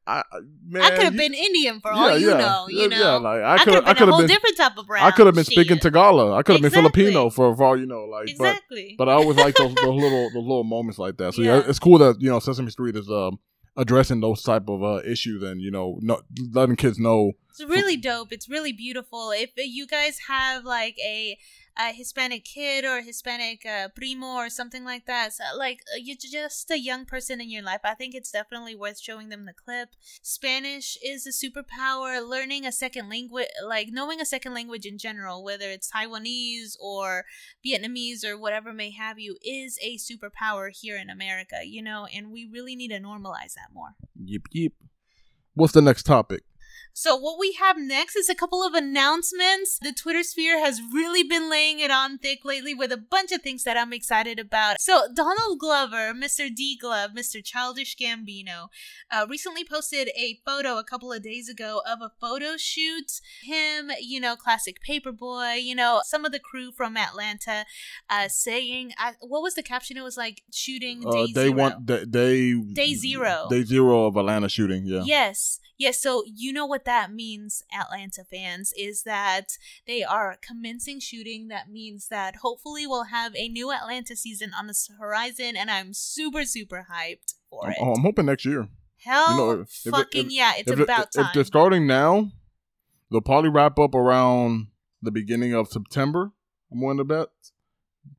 [0.06, 0.22] I
[0.64, 2.66] man, I could have been Indian for all you know.
[2.68, 4.86] You yeah, know, yeah, like I could have been a whole been different type of
[4.86, 5.04] brown.
[5.04, 5.52] I could have been Shit.
[5.52, 6.38] speaking Tagalog.
[6.38, 6.82] I could have Exactly.
[6.82, 8.94] been Filipino for for all you know, like exactly.
[8.96, 11.34] but but I always like those, those little those little moments like that.
[11.34, 11.56] So yeah.
[11.56, 11.64] Yeah.
[11.66, 13.38] it's cool that you know Sesame Street is um
[13.76, 17.96] addressing those type of uh, issues and you know not letting kids know It's really
[17.96, 18.32] dope.
[18.32, 19.32] It's really beautiful.
[19.32, 21.36] If you guys have like a
[21.78, 26.16] a Hispanic kid or Hispanic uh, primo or something like that, so, like uh, you're
[26.18, 29.52] just a young person in your life, I think it's definitely worth showing them the
[29.52, 29.90] clip.
[30.22, 32.26] Spanish is a superpower.
[32.26, 37.24] Learning a second language, like knowing a second language in general, whether it's Taiwanese or
[37.64, 42.30] Vietnamese or whatever may have you, is a superpower here in America, you know, and
[42.30, 43.94] we really need to normalize that more.
[44.24, 44.72] Yep, yep.
[45.54, 46.42] What's the next topic?
[46.98, 49.78] So, what we have next is a couple of announcements.
[49.82, 53.42] The Twitter sphere has really been laying it on thick lately with a bunch of
[53.42, 54.80] things that I'm excited about.
[54.80, 56.48] So, Donald Glover, Mr.
[56.52, 57.44] D Glove, Mr.
[57.44, 58.68] Childish Gambino,
[59.10, 63.20] uh, recently posted a photo a couple of days ago of a photo shoot.
[63.42, 67.66] Him, you know, classic paperboy, you know, some of the crew from Atlanta
[68.08, 69.98] uh, saying, uh, what was the caption?
[69.98, 71.52] It was like shooting day Uh, day zero.
[71.52, 73.48] one, day, day Day zero.
[73.50, 74.84] day zero of Atlanta shooting.
[74.86, 75.02] Yeah.
[75.04, 75.60] Yes.
[75.78, 81.48] Yes, so you know what that means, Atlanta fans, is that they are commencing shooting.
[81.48, 85.92] That means that hopefully we'll have a new Atlanta season on the horizon, and I'm
[85.92, 87.76] super, super hyped for I'm, it.
[87.80, 88.68] I'm hoping next year.
[89.04, 91.30] Hell you know, if- if- fucking if- yeah, it's if, it- about if time.
[91.34, 92.30] they're starting now,
[93.10, 94.68] they'll probably wrap up around
[95.02, 96.32] the beginning of September.
[96.72, 97.28] I'm willing to bet.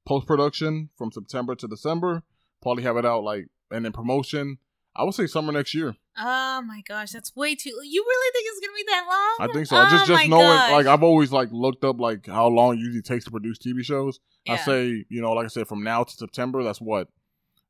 [0.05, 2.23] Post production from September to December.
[2.61, 4.59] Probably have it out like and then promotion.
[4.97, 5.95] I would say summer next year.
[6.17, 7.69] oh my gosh, that's way too.
[7.69, 9.49] You really think it's gonna be that long?
[9.49, 9.77] I think so.
[9.77, 10.71] Oh just just knowing gosh.
[10.71, 13.83] like I've always like looked up like how long it usually takes to produce TV
[13.83, 14.19] shows.
[14.49, 17.09] I say, you know, like I said, from now to September, that's what?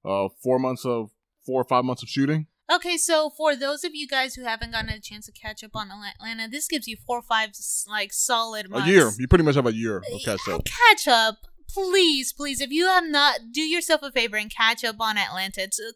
[0.06, 1.12] Uh four months of
[1.46, 2.48] four or five months of shooting.
[2.70, 5.72] Okay, so for those of you guys who haven't gotten a chance to catch up
[5.74, 7.52] on Atlanta, this gives you four or five
[7.90, 8.88] like solid months.
[8.88, 9.12] A year.
[9.18, 10.66] You pretty much have a year of Yeah, catch up.
[10.66, 11.38] Catch up,
[11.70, 12.62] please, please.
[12.62, 15.64] If you have not, do yourself a favor and catch up on Atlanta.
[15.64, 15.94] It's a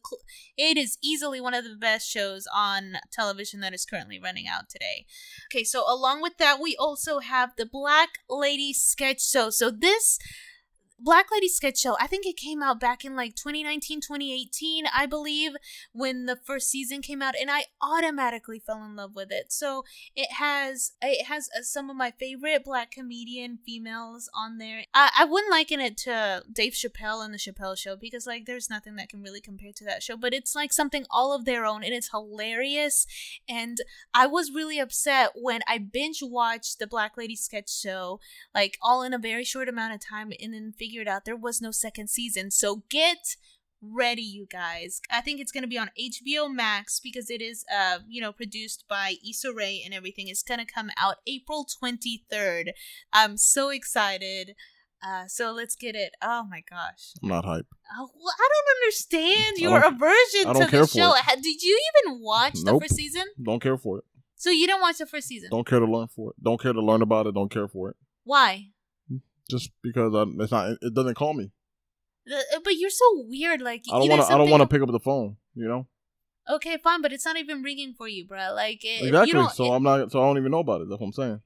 [0.58, 4.70] it is easily one of the best shows on television that is currently running out
[4.70, 5.06] today.
[5.52, 9.50] Okay, so along with that, we also have the Black Lady Sketch Show.
[9.50, 10.20] So this.
[11.04, 15.08] Black Lady Sketch Show, I think it came out back in like 2019, 2018, I
[15.08, 15.54] believe,
[15.94, 19.52] when the first season came out, and I automatically fell in love with it.
[19.52, 19.84] So
[20.16, 24.84] it has it has uh, some of my favorite black comedian females on there.
[24.94, 28.70] I, I wouldn't liken it to Dave Chappelle and the Chappelle Show because like there's
[28.70, 30.16] nothing that can really compare to that show.
[30.16, 33.08] But it's like something all of their own, and it's hilarious.
[33.50, 33.80] And
[34.14, 38.20] I was really upset when I binge watched the Black Lady Sketch Show
[38.54, 41.62] like all in a very short amount of time, and then figured out there was
[41.62, 42.52] no second season.
[42.52, 43.36] So get
[43.84, 47.66] ready you guys i think it's going to be on hbo max because it is
[47.76, 51.66] uh you know produced by Issa Rae and everything it's going to come out april
[51.84, 52.74] 23rd
[53.12, 54.52] i'm so excited
[55.04, 57.66] uh so let's get it oh my gosh I'm not hype.
[57.98, 61.42] oh, well, i don't understand I your don't- aversion I to the show it.
[61.42, 64.04] Did you even watch the first season Don't care for it.
[64.36, 66.36] so you don't watch the first season Don't care to learn for it.
[66.44, 67.34] Don't care to learn about it.
[67.34, 67.96] Don't care for it.
[68.26, 68.68] why
[69.52, 70.72] Just because I, it's not.
[70.82, 71.52] It doesn't call me.
[72.26, 74.34] The- uh, but you're so weird like I don't want to.
[74.34, 75.38] I don't want to pick up the phone.
[75.54, 75.88] You know
[76.50, 79.34] okay fine but it's not even ringing for you bro like it, you exactly.
[79.34, 80.12] don't, So I'm not.
[80.12, 80.90] So I don't even know about it.
[80.90, 81.42] That's what I'm saying.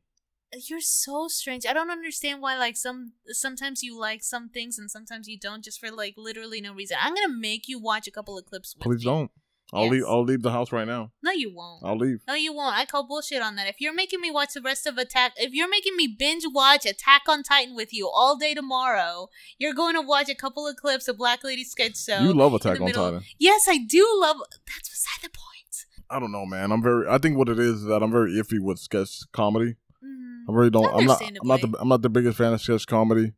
[0.54, 1.66] Uh, you're so strange.
[1.66, 5.64] I don't understand why like some sometimes you like some things and sometimes you don't
[5.64, 6.98] just for like literally no reason.
[7.00, 9.12] I'm gonna make you watch a couple of clips with Please me.
[9.12, 9.32] don't.
[9.76, 9.92] I'll Yes.
[9.92, 10.04] leave.
[10.08, 11.12] I'll leave the house right now.
[11.22, 11.84] No, you won't.
[11.86, 12.20] I'll leave.
[12.28, 12.76] No, you won't.
[12.76, 13.68] I call bullshit on that.
[13.68, 16.86] If you're making me watch the rest of Attack, if you're making me binge watch
[16.86, 19.28] Attack on Titan with you all day tomorrow,
[19.60, 22.20] you're going to watch a couple of clips of Black Lady Sketch Show.
[22.22, 23.22] you love Attack on Titan.
[23.38, 24.38] Yes, I do love.
[24.50, 25.86] That's beside the point.
[26.10, 26.72] I don't know, man.
[26.72, 27.08] I'm very.
[27.10, 29.76] I think what it is is that I'm very iffy with sketch comedy.
[30.04, 30.44] Mhm.
[30.48, 30.86] I really don't.
[30.96, 31.20] I'm not.
[31.22, 31.76] I'm not the.
[31.80, 33.34] I'm not the biggest fan of sketch comedy.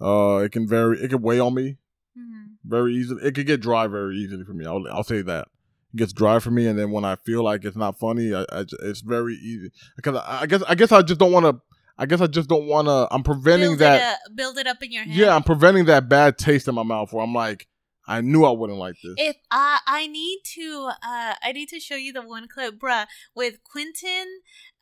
[0.00, 1.00] Uh, it can vary.
[1.02, 1.78] It can weigh on me
[2.16, 2.56] Mhm.
[2.64, 3.24] very easily.
[3.24, 4.64] It could get dry very easily for me.
[4.66, 4.84] I'll.
[4.88, 5.48] I'll say that.
[5.94, 8.64] Gets dry for me, and then when I feel like it's not funny, I, I
[8.82, 11.60] it's very easy because I, I guess I guess I just don't want to.
[11.98, 13.06] I guess I just don't want to.
[13.10, 13.96] I'm preventing Build that.
[13.96, 15.14] it up, build it up in your head.
[15.14, 17.68] Yeah, I'm preventing that bad taste in my mouth where I'm like,
[18.06, 19.14] I knew I wouldn't like this.
[19.16, 23.06] If I I need to uh I need to show you the one clip, bruh,
[23.34, 24.24] with Quinta,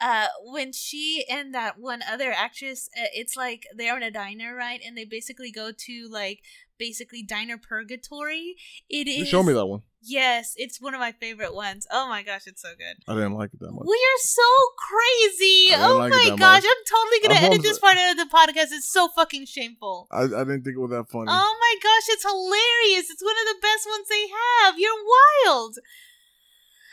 [0.00, 4.54] uh when she and that one other actress, uh, it's like they're in a diner,
[4.54, 4.80] right?
[4.86, 6.40] And they basically go to like
[6.80, 8.56] basically diner purgatory.
[8.88, 9.18] It is.
[9.18, 9.82] You show me that one.
[10.02, 11.86] Yes, it's one of my favorite ones.
[11.92, 13.04] Oh my gosh, it's so good.
[13.06, 13.84] I didn't like it that much.
[13.86, 15.76] We are so crazy.
[15.76, 16.64] Oh like my gosh, much.
[16.64, 18.72] I'm totally gonna what edit this part out of the podcast.
[18.72, 20.08] It's so fucking shameful.
[20.10, 21.28] I, I didn't think it was that funny.
[21.28, 23.10] Oh my gosh, it's hilarious.
[23.10, 24.80] It's one of the best ones they have.
[24.80, 25.04] You're
[25.44, 25.76] wild.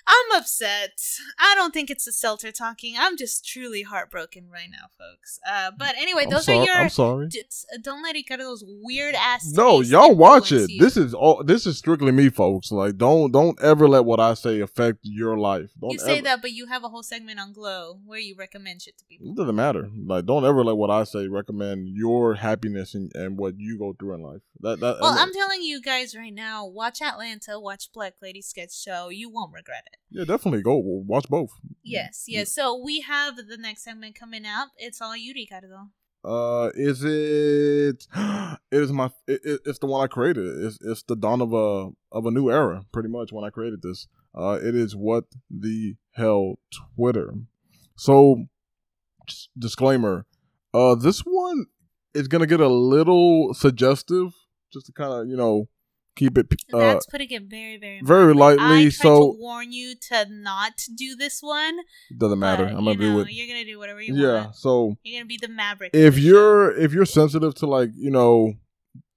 [0.08, 1.00] I'm upset.
[1.38, 2.96] I don't think it's the Seltzer talking.
[2.98, 5.38] I'm just truly heartbroken right now, folks.
[5.50, 6.60] Uh, but anyway, I'm those sorry.
[6.60, 6.76] are your.
[6.76, 7.28] I'm sorry.
[7.28, 9.52] Uh, don't let Ricardo's weird ass.
[9.52, 10.70] No, y'all watch it.
[10.70, 10.80] you.
[10.80, 11.44] This is all.
[11.44, 12.72] This is strictly me, folks.
[12.72, 15.72] Like, don't don't ever let what I say affect your life.
[15.80, 18.36] Don't You say ever- that, but you have a whole segment on Glow where you
[18.38, 19.32] recommend shit to people.
[19.32, 19.90] It doesn't matter.
[20.06, 23.94] Like, don't ever let what I say recommend your happiness and, and what you go
[24.00, 24.42] through in life.
[24.62, 24.98] That that.
[25.02, 29.10] Well, I'm telling you guys right now, watch Atlanta, watch Black Lady Sketch Show.
[29.10, 29.97] You won't regret it.
[30.10, 31.52] Yeah, definitely go watch both.
[31.84, 32.52] Yes, yes.
[32.52, 34.70] So we have the next segment coming up.
[34.78, 35.90] It's all you, Ricardo.
[36.24, 38.08] Uh, is it?
[38.70, 39.10] It is my.
[39.28, 40.46] It, it- it's the one I created.
[40.66, 42.84] It's it's the dawn of a of a new era.
[42.92, 44.08] Pretty much when I created this.
[44.36, 46.60] Uh, it is what the hell
[46.96, 47.34] Twitter.
[47.96, 48.46] So,
[49.58, 50.26] disclaimer.
[50.74, 51.66] Uh, this one
[52.14, 54.34] is gonna get a little suggestive,
[54.74, 55.68] just to kind of you know
[56.18, 56.48] keep it.
[56.74, 60.74] Uh, That's putting it very, very, very lightly, I so- to warn you to not
[60.98, 61.78] do this one.
[62.18, 62.66] doesn't matter.
[62.66, 63.32] but, I'm gonna do know, it.
[63.32, 64.34] You're gonna do whatever you Yeah.
[64.34, 64.46] want.
[64.48, 64.52] Yeah.
[64.54, 65.92] So You're gonna be the maverick.
[65.94, 68.54] if you're if you're sensitive to like you know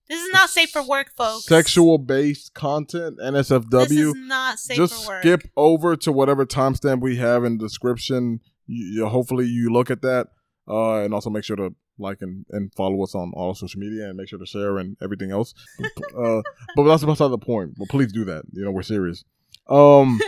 [0.09, 1.45] this is not safe for work, folks.
[1.47, 3.89] sexual based content, NSFW.
[3.89, 5.23] This is not safe just for work.
[5.23, 8.41] skip over to whatever timestamp we have in the description.
[8.67, 10.29] You, you- hopefully you look at that,
[10.70, 14.09] uh, and also make sure to like and, and follow us on all social media
[14.09, 15.52] and make sure to share and everything else.
[16.16, 16.42] uh,
[16.76, 17.74] but that's beside the point.
[17.76, 18.44] But please do that.
[18.52, 19.24] You know we're serious.
[19.68, 20.20] Um.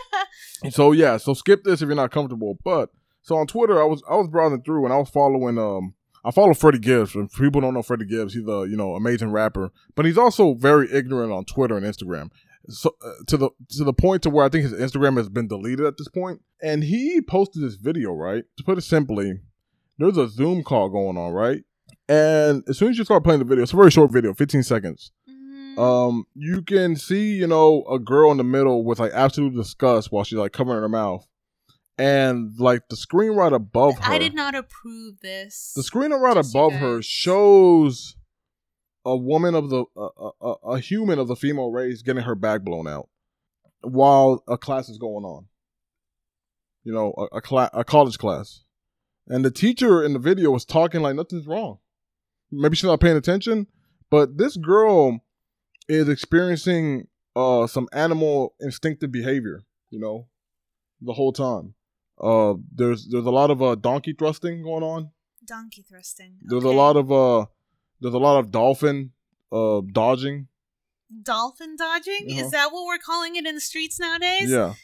[0.70, 2.58] so yeah, so skip this if you're not comfortable.
[2.64, 2.90] But
[3.22, 5.94] so on Twitter, I was I was browsing through and I was following um
[6.24, 7.14] I follow Freddie Gibbs.
[7.14, 10.54] And people don't know Freddie Gibbs, he's a you know amazing rapper, but he's also
[10.54, 12.30] very ignorant on Twitter and Instagram.
[12.68, 15.48] So uh, to the to the point to where I think his Instagram has been
[15.48, 16.40] deleted at this point.
[16.62, 18.44] And he posted this video right.
[18.56, 19.34] To put it simply,
[19.98, 21.62] there's a Zoom call going on right,
[22.08, 24.62] and as soon as you start playing the video, it's a very short video, 15
[24.62, 25.12] seconds.
[25.28, 25.78] Mhm.
[25.78, 30.12] um you can see you know a girl in the middle with like absolute disgust
[30.12, 31.26] while she's like covering her mouth.
[31.96, 35.72] And like the screen right above her I did not approve this.
[35.76, 38.16] the screen right Just above her shows
[39.04, 42.62] a woman of the a, a, a- human of the female race getting her back
[42.62, 43.08] blown out
[43.82, 45.46] while a class is going on.
[46.82, 48.63] You know a, a, cla- a college class
[49.28, 51.78] and the teacher in the video was talking like nothing's wrong
[52.50, 53.66] maybe she's not paying attention
[54.10, 55.20] but this girl
[55.88, 57.06] is experiencing
[57.36, 60.28] uh some animal instinctive behavior you know
[61.00, 61.74] the whole time
[62.20, 65.10] uh there's there's a lot of uh donkey thrusting going on
[65.46, 66.36] donkey thrusting.
[66.42, 66.74] there's Okay.
[66.74, 67.46] a lot of uh
[68.00, 69.10] there's a lot of dolphin
[69.52, 70.48] uh dodging
[71.22, 72.26] dolphin dodging.
[72.30, 72.44] Uh-huh.
[72.44, 74.50] Is that what we're calling it in the streets nowadays?
[74.50, 74.74] yeah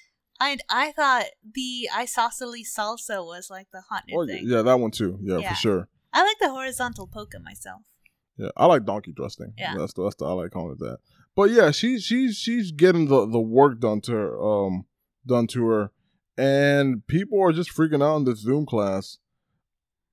[0.40, 1.24] I I thought
[1.55, 4.44] the isosceles salsa was like the hot new or, thing.
[4.46, 5.50] yeah that one too yeah, Yeah.
[5.50, 7.83] for sure I like the horizontal polka myself.
[8.37, 9.74] yeah i like donkey thrusting Yeah.
[9.79, 10.98] that's the, that's the i like calling it that
[11.37, 14.87] but yeah she's she's she's getting the the work done to her um
[15.26, 15.92] done to her
[16.38, 19.18] and people are just freaking out in this zoom class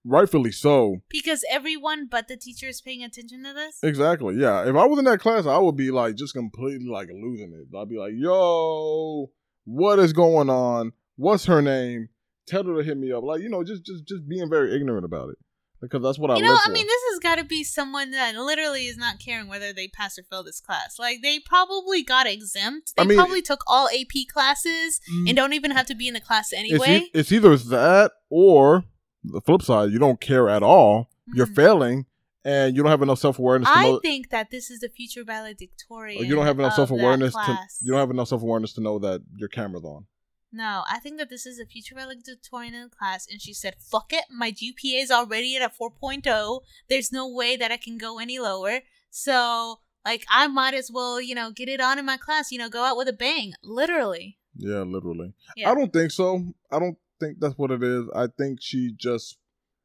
[0.04, 3.80] rightfully so Because everyone but the teacher is paying attention to this.
[3.84, 4.36] Exactly.
[4.36, 4.64] Yeah.
[4.70, 7.76] If I was in that class, I would be like just completely like losing it.
[7.78, 9.30] I'd be like, "Yo,
[9.68, 10.94] what is going on?
[11.18, 12.10] What's her name?
[12.48, 15.04] Tell her to hit me up." Like you know, just just just being very ignorant
[15.06, 15.38] about it
[15.82, 18.34] because that's what I you know, I mean, this has got to be someone that
[18.36, 20.98] literally is not caring whether they pass or fail this class.
[20.98, 22.94] Like, they probably got exempt.
[22.96, 26.08] They I mean- probably took all AP classes Mm, and don't even have to be
[26.08, 27.02] in the class it's, anyway.
[27.06, 28.86] e- it's either that or
[29.24, 29.92] the flip side.
[29.92, 31.12] You don't care at all.
[31.32, 31.56] You're Mhm.
[31.56, 32.06] failing,
[32.48, 34.00] and you don't have enough self awareness to I know.
[34.00, 36.22] think that this is the future valedictorian.
[36.22, 37.60] or you don't have enough self awareness to.
[37.82, 40.06] You don't have enough self awareness to know that your camera's on.
[40.54, 43.76] No, I think that this is a future valedictorian in the class, and she said,
[43.80, 46.62] "Fuck it, my GPA is already at a 4.0.
[46.88, 48.80] There's no way that I can go any lower.
[49.10, 52.50] So, like, I might as well, you know, get it on in my class.
[52.50, 55.34] You know, go out with a bang, literally." Yeah, literally.
[55.58, 55.70] Yeah.
[55.70, 56.54] I don't think so.
[56.72, 58.06] I don't think that's what it is.
[58.16, 59.38] I think she just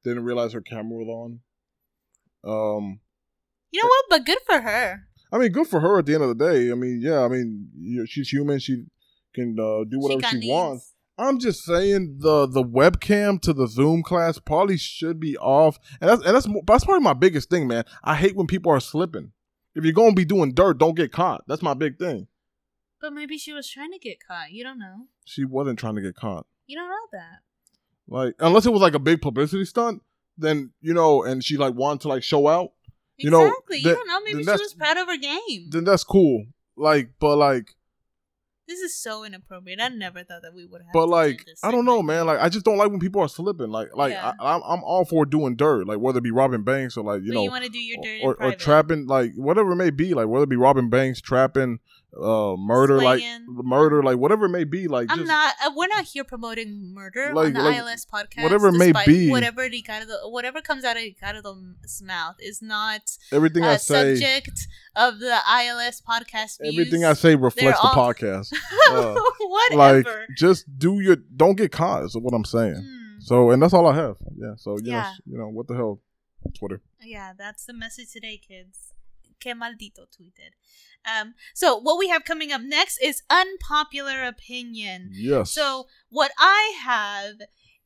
[0.05, 1.40] didn't realize her camera was on.
[2.44, 3.00] Um,
[3.70, 4.05] You know what?
[4.11, 5.07] But good for her.
[5.33, 6.70] I mean, good for her at the end of the day.
[6.70, 8.59] I mean, yeah, I mean, she's human.
[8.59, 8.85] She
[9.35, 10.92] can uh, do whatever got she, wants.
[11.18, 16.11] I'm just saying the the webcam to the Zoom class probably should be off, and
[16.11, 17.85] that's and that's that's probably my biggest thing, man.
[18.02, 19.33] I hate when people are slipping.
[19.74, 21.44] If you're gonna be doing dirt, don't get caught.
[21.46, 22.28] That's my big thing.
[23.00, 24.52] But maybe she was trying to get caught.
[24.52, 25.07] You don't know.
[25.24, 26.46] She wasn't trying to get caught.
[26.66, 27.40] You don't know that.
[28.09, 30.02] Like unless it was like a big publicity stunt,
[30.38, 32.73] then you know, and she like wanted to like show out,
[33.18, 33.79] You know, Exactly.
[33.79, 34.21] You that- don't know.
[34.25, 35.68] Maybe she was proud of her game.
[35.71, 36.47] then that's cool.
[36.77, 37.75] Like, but like,
[38.68, 39.81] this is so inappropriate.
[39.83, 40.92] I never thought that we would have.
[40.92, 42.27] but like, do I don't know, man.
[42.27, 43.71] Like, I just don't like when people are slipping.
[43.71, 44.33] Like, like Yeah.
[44.40, 47.23] I, I'm I'm all for doing dirt, like whether it be robbing banks or like
[47.23, 49.77] you but know, you want to do your dirt or, or trapping, like whatever it
[49.77, 51.81] may be, like whether it be robbing banks, trapping,
[52.20, 55.55] uh, murder, like murder, like whatever it may be, like I'm just not.
[55.64, 58.42] Uh, we're not here promoting murder Like- on the like, ILS podcast.
[58.42, 59.31] whatever it may be.
[59.31, 64.14] whatever Ricardo, whatever comes out of Ricardo's mouth is not everything I say.
[64.16, 66.59] subject of the ILS podcast.
[66.64, 68.53] Everything I say reflects the all- podcast.
[68.90, 69.77] Uh, Whatever.
[69.77, 72.05] like, just do your, don't get caught.
[72.05, 72.75] Is what I'm saying.
[72.75, 73.22] Mm.
[73.22, 74.16] So, and that's all I have.
[74.37, 74.53] Yeah.
[74.57, 75.12] So, you know, Yeah.
[75.25, 76.03] you know, what the hell,
[76.55, 76.83] Twitter.
[77.01, 78.91] Yeah, that's the message today, kids.
[79.42, 80.52] Que maldito tweeted.
[81.05, 85.11] Um, so what we have coming up next is unpopular opinion.
[85.12, 85.50] Yes.
[85.52, 87.35] So what I have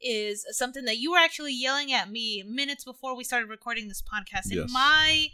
[0.00, 4.02] is something that you were actually yelling at me minutes before we started recording this
[4.02, 4.50] podcast.
[4.50, 4.70] And Yes.
[4.70, 5.28] my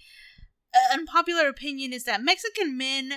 [0.72, 3.14] uh, unpopular opinion is that Mexican men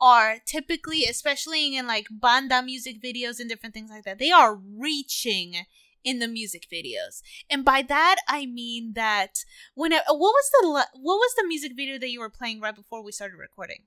[0.00, 4.54] are typically, especially in like banda music videos and different things like that, they are
[4.54, 5.64] reaching
[6.04, 7.22] in the music videos.
[7.50, 9.44] And by that I mean that
[9.74, 13.02] when what was the what was the music video that you were playing right before
[13.02, 13.82] we started recording?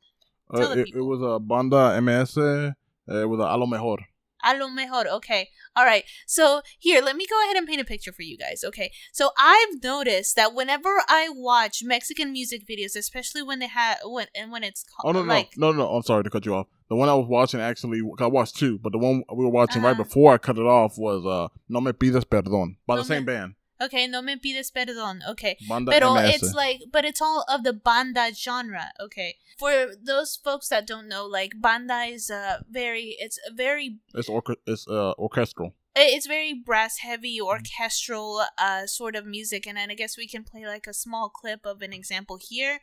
[0.53, 2.37] uh, it, it was a banda MS.
[2.37, 2.71] Uh,
[3.07, 3.97] it was a a lo mejor.
[4.43, 5.07] A lo mejor.
[5.07, 5.49] Okay.
[5.75, 6.03] All right.
[6.27, 8.63] So here, let me go ahead and paint a picture for you guys.
[8.63, 8.91] Okay.
[9.11, 14.27] So I've noticed that whenever I watch Mexican music videos, especially when they have when
[14.35, 15.95] and when it's Oh called no, no, like no, no, no!
[15.95, 16.67] I'm sorry to cut you off.
[16.89, 19.81] The one I was watching actually, I watched two, but the one we were watching
[19.81, 20.03] right Uh-huh.
[20.03, 23.25] before I cut it off was uh, "No Me Pidas Perdón" by No the same
[23.25, 25.19] band, okay, no me pides perdón.
[25.31, 25.57] Okay.
[25.67, 26.35] Banda Pero MS.
[26.43, 28.91] it's like, but it's all of the banda genre.
[29.01, 29.71] Okay, for
[30.03, 34.61] those folks that don't know, like banda is uh very, it's a very it's orche-
[34.67, 35.73] it's uh, orchestral.
[35.97, 40.43] it's very brass heavy orchestral uh sort of music and then i guess we can
[40.43, 42.79] play like a small clip of an example here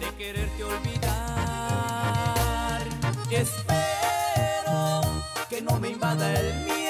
[0.00, 1.25] de quererte olvidar.
[3.30, 5.02] Espero
[5.50, 6.85] que no me invada el miedo.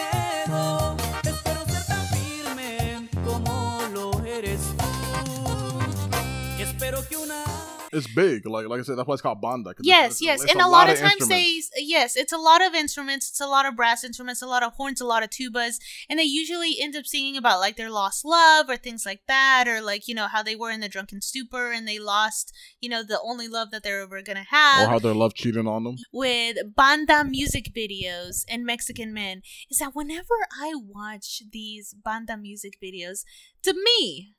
[7.97, 9.75] It's big, like like I said, that's why it's called banda.
[9.81, 12.65] yes it's, yes it's and a lot, of of times they yes it's a lot
[12.65, 15.31] of instruments it's a lot of brass instruments a lot of horns a lot of
[15.31, 15.79] tubas
[16.09, 19.65] and they usually end up singing about like their lost love or things like that
[19.67, 22.89] or like you know how they were in the drunken stupor and they lost you
[22.89, 25.85] know the only love that they're ever gonna have or how their love cheating on
[25.85, 25.97] them.
[26.13, 32.79] with banda music videos and Mexican men is that whenever I watch these banda music
[32.83, 33.25] videos,
[33.63, 34.36] to me,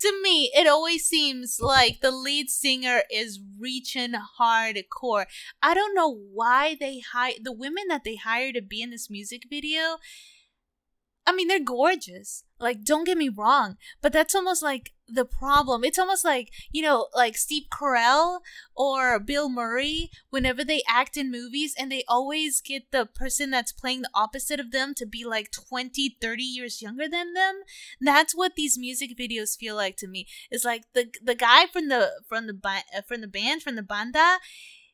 [0.00, 5.26] to me, it always seems like the lead singer is reaching hardcore.
[5.62, 9.10] I don't know why they hire the women that they hire to be in this
[9.10, 9.98] music video.
[11.30, 12.42] I mean, they're gorgeous.
[12.58, 15.84] Like, don't get me wrong, but that's almost like the problem.
[15.84, 18.40] It's almost like, you know, like Steve Carell
[18.74, 23.70] or Bill Murray, whenever they act in movies and they always get the person that's
[23.70, 27.62] playing the opposite of them to be like 20, 30 years younger than them.
[28.00, 30.26] That's what these music videos feel like to me.
[30.50, 32.58] It's like the the guy from the from the
[33.06, 34.38] from the band from the banda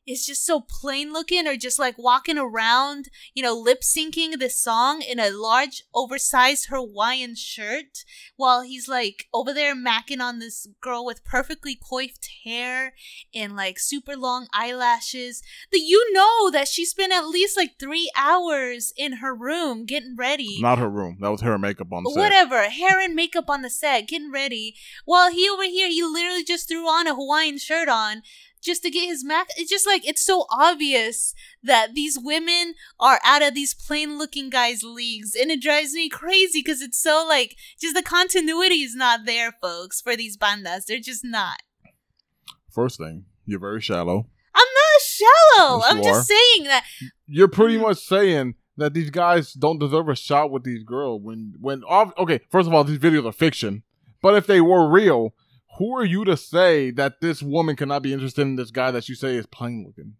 [0.06, 4.60] is just so plain looking or just like walking around, you know, lip syncing this
[4.60, 8.04] song in a large oversized Hawaiian shirt
[8.36, 12.94] while he's like over there macking on this girl with perfectly coiffed hair
[13.34, 15.42] and like super long eyelashes
[15.72, 20.14] that you know that she spent at least like three hours in her room getting
[20.16, 20.58] ready.
[20.60, 21.18] Not her room.
[21.20, 22.20] That was hair and makeup on the set.
[22.20, 24.76] Whatever, hair and makeup on the set, getting ready.
[25.04, 28.22] While he over here, he literally just threw on a Hawaiian shirt on
[28.62, 29.48] just to get his mac.
[29.56, 34.50] It's just like it's so obvious that these women are out of these plain looking
[34.50, 38.94] guys' leagues, and it drives me crazy because it's so like just the continuity is
[38.94, 40.86] not there, folks, for these bandas.
[40.86, 41.62] They're just not.
[42.70, 44.26] First thing, you're very shallow.
[44.54, 45.78] I'm not shallow.
[45.78, 46.84] Yes, I'm just saying that
[47.26, 47.82] You're pretty Mhm.
[47.82, 52.40] much saying that these guys don't deserve a shot with these girls when when okay,
[52.50, 53.82] first of all, these videos are fiction.
[54.22, 55.34] But if they were real,
[55.78, 59.08] who are you to say that this woman cannot be interested in this guy that
[59.08, 60.14] you say is plain looking?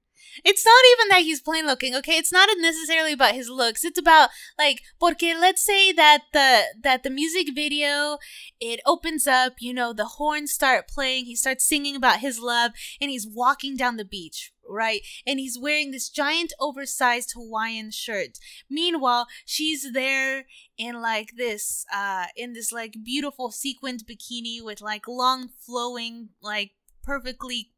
[0.45, 2.17] It's not even that he's plain looking, okay?
[2.17, 3.85] It's not necessarily about his looks.
[3.85, 8.19] It's about like porque let's say that the that the music video
[8.61, 12.73] it opens up, you know, the horns start playing, he starts singing about his love
[13.01, 15.01] and he's walking down the beach, right?
[15.27, 18.39] And he's wearing this giant oversized Hawaiian shirt.
[18.71, 20.47] Meanwhile, she's there
[20.79, 26.73] in like this uh in this like beautiful sequined bikini with like long flowing like
[27.03, 27.71] perfectly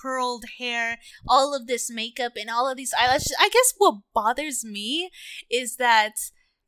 [0.00, 3.34] curled hair, all of this makeup and all of these eyelashes.
[3.40, 5.10] I guess what bothers me
[5.50, 6.12] is that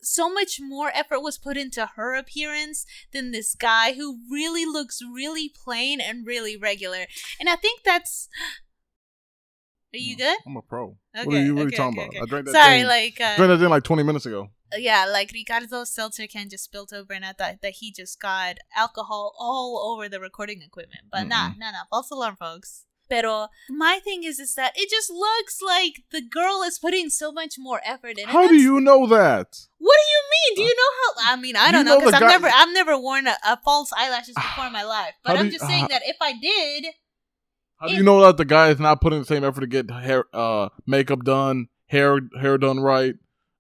[0.01, 5.01] so much more effort was put into her appearance than this guy who really looks
[5.03, 7.07] really plain and really regular.
[7.41, 8.29] And I think that's
[9.95, 10.39] Are you good?
[10.47, 10.97] I'm a pro.
[11.17, 11.27] Okay.
[11.27, 12.23] what are you, what are okay, talking okay, about?
[12.23, 14.51] I drank that Sorry, thing, like uh, drank that thing like 20 minutes ago.
[14.77, 18.59] yeah, like Ricardo seltzer can just spilled over, and I thought that he just got
[18.77, 21.05] alcohol all over the recording equipment.
[21.11, 21.59] But nah, Mm-mm.
[21.59, 21.85] nah, nah.
[21.91, 22.85] False alarm, folks.
[23.09, 27.33] Pero my thing is is that it just looks like the girl is putting so
[27.33, 28.29] much more effort in.
[28.29, 29.49] How do you know that?
[29.79, 30.51] What do you mean?
[30.57, 30.93] Do you know
[31.25, 31.33] how?
[31.33, 33.57] I mean, I don't know know because I've guy- never, I've never worn a, a
[33.65, 35.15] false eyelashes before in my life.
[35.25, 36.87] But How I'm do you- just saying uh, that if I did,
[37.81, 39.91] How do you know that the guy is not putting the same effort to get
[39.91, 43.15] hair, uh, makeup done, hair, hair done right,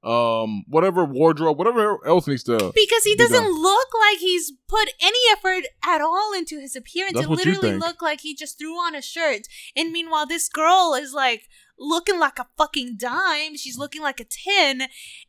[0.08, 2.72] um, whatever wardrobe, whatever else needs to.
[2.74, 3.62] because he doesn't done.
[3.62, 7.14] look like he's put any effort at all into his appearance.
[7.14, 7.84] That's it what you literally think.
[7.84, 9.42] looked like he just threw on a shirt.
[9.76, 11.42] And meanwhile, this girl is like
[11.80, 13.56] looking like a fucking dime.
[13.56, 14.82] She's looking like a tin.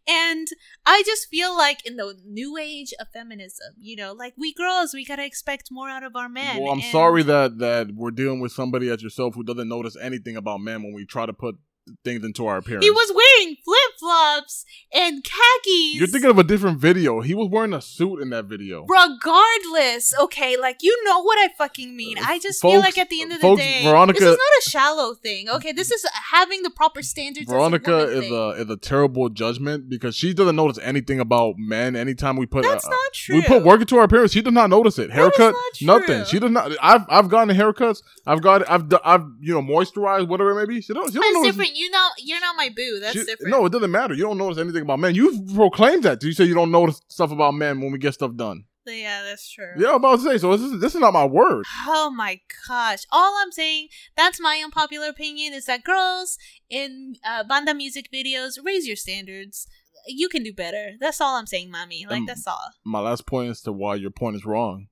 [0.08, 0.48] And
[0.86, 4.94] I just feel like in the new age of feminism, you know, like we girls,
[4.94, 6.62] we gotta expect more out of our men.
[6.62, 9.96] Well, I'm And- sorry that that we're dealing with somebody as yourself who doesn't notice
[10.02, 11.56] anything about men when we try to put
[12.04, 12.86] things into our appearance.
[12.86, 15.96] He was wearing flip flops and khakis.
[15.96, 17.22] You're thinking of a different video.
[17.22, 18.86] He was wearing a suit in that video.
[18.88, 22.18] Regardless, okay, like you know what I fucking mean.
[22.18, 24.68] I just feel like at the end of folks, the day, Veronica- this is not
[24.68, 25.50] a shallow thing.
[25.50, 27.50] Okay, this is having the proper standards.
[27.50, 28.34] Veronica is thing.
[28.34, 31.96] a is a terrible judgment because she doesn't notice anything about men.
[31.96, 33.36] Anytime we put That's uh, not true.
[33.36, 35.12] we put work into our appearance, she does not notice it.
[35.12, 36.26] Haircut, not nothing.
[36.26, 36.72] She does not.
[36.82, 38.02] I've I've gotten haircuts.
[38.26, 40.82] I've got I've I've you know moisturized whatever it may be.
[40.82, 41.12] She don't.
[41.12, 41.58] She don't notice.
[41.80, 43.00] You know, you're not my boo.
[43.00, 43.52] That's she- different.
[43.52, 44.14] No, it doesn't matter.
[44.14, 45.16] You don't notice anything about men.
[45.16, 46.20] You've proclaimed that.
[46.20, 48.66] Do you say you don't notice stuff about men when we get stuff done.
[48.86, 49.74] yeah, that's true.
[49.78, 50.38] Yeah, I'm about to say.
[50.40, 51.64] So this is this is not my word.
[51.88, 53.04] Oh my gosh.
[53.12, 56.38] All I'm saying, that's my unpopular opinion, is that girls
[56.70, 59.68] in uh, banda music videos, raise your standards.
[60.08, 60.94] You can do better.
[61.00, 62.06] That's all I'm saying, mommy.
[62.10, 62.70] Like, Um, that's all.
[62.84, 64.88] my last point as to why your point is wrong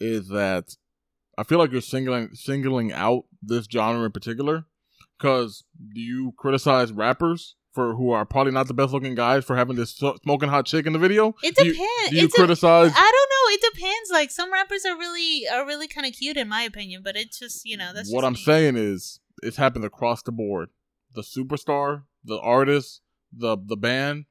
[0.00, 0.76] is that
[1.36, 4.64] I feel like you're singling singling out this genre in particular
[5.18, 9.56] because do you criticize rappers for who are probably not the best looking guys for
[9.56, 9.90] having this
[10.22, 11.34] smoking hot chick in the video?
[11.42, 12.10] It Do you- depends.
[12.10, 12.92] Do you criticize?
[12.94, 13.54] I don't know.
[13.54, 14.10] It depends.
[14.10, 17.38] Like some rappers are really are really kind of cute in my opinion, but it's
[17.38, 18.38] just you know that's what I'm me.
[18.40, 20.68] saying is it's happened across the board.
[21.14, 23.00] The superstar, the artist,
[23.32, 24.26] the the band,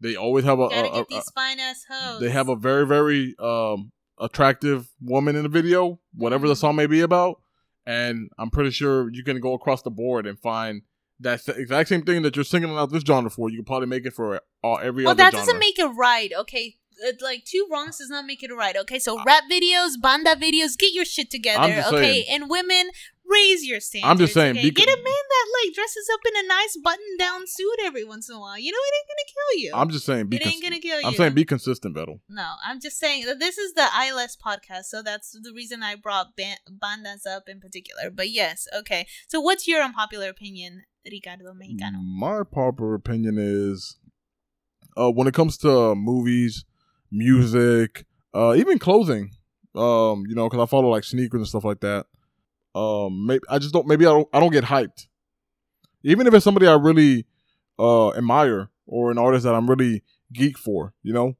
[0.00, 2.20] they always have a, a- a- these fine ass hoes.
[2.20, 6.58] they have a very very um attractive woman in the video whatever the Mhm.
[6.58, 7.40] song may be about
[7.88, 10.82] and i'm pretty sure you can go across the board and find
[11.20, 14.04] that exact same thing that you're singing out this genre for you can probably make
[14.06, 15.46] it for all every Well, other that genre.
[15.46, 16.30] doesn't make it right.
[16.42, 16.76] Okay.
[17.00, 18.76] It, like two wrongs does not make it right.
[18.76, 21.84] Okay, so rap videos, banda videos, get your shit together.
[21.86, 22.24] Okay, saying.
[22.28, 22.90] and women,
[23.28, 24.10] raise your standards.
[24.10, 24.62] I'm just saying, Okay?
[24.70, 28.28] because- get a man that like dresses up in a nice button-down suit every once
[28.28, 28.58] in a while.
[28.58, 29.72] You know, it ain't gonna kill you.
[29.74, 31.06] i'm just saying be it ain't cons- gonna kill you.
[31.06, 32.20] i'm saying be consistent Vettel.
[32.28, 35.96] No, I'm just saying that this is the ILS podcast, so that's the reason I
[35.96, 38.10] brought ban- bandas up in particular.
[38.10, 39.06] But yes, okay.
[39.28, 42.00] So what's your unpopular opinion, Ricardo Mexicano?
[42.02, 43.96] my popular opinion is
[44.96, 46.64] uh when it comes to movies
[47.10, 48.04] music
[48.34, 49.30] uh even clothing
[49.74, 52.06] um you know because i follow like sneakers and stuff like that
[52.78, 55.06] um maybe i just don't maybe i don't i don't get hyped
[56.02, 57.26] even if it's somebody i really
[57.78, 60.02] uh admire or an artist that i'm really
[60.32, 61.36] geek for you know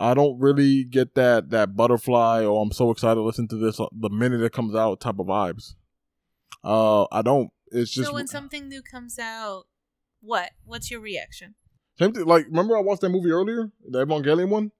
[0.00, 3.78] i don't really get that that butterfly or i'm so excited to listen to this
[3.78, 5.74] uh, the minute it comes out type of vibes
[6.64, 9.64] uh i don't it's just so when something new comes out,
[10.20, 10.50] what?
[10.64, 11.56] What's your reaction?
[11.98, 12.24] Same thing.
[12.24, 14.70] Like, remember I watched that movie earlier, the Evangelion one.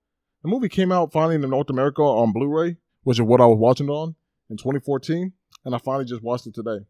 [0.43, 3.59] The movie came out finally in North America on Blu-ray, which is what I was
[3.59, 4.15] watching it on
[4.51, 5.33] in 2014,
[5.65, 6.81] and I finally just watched it today.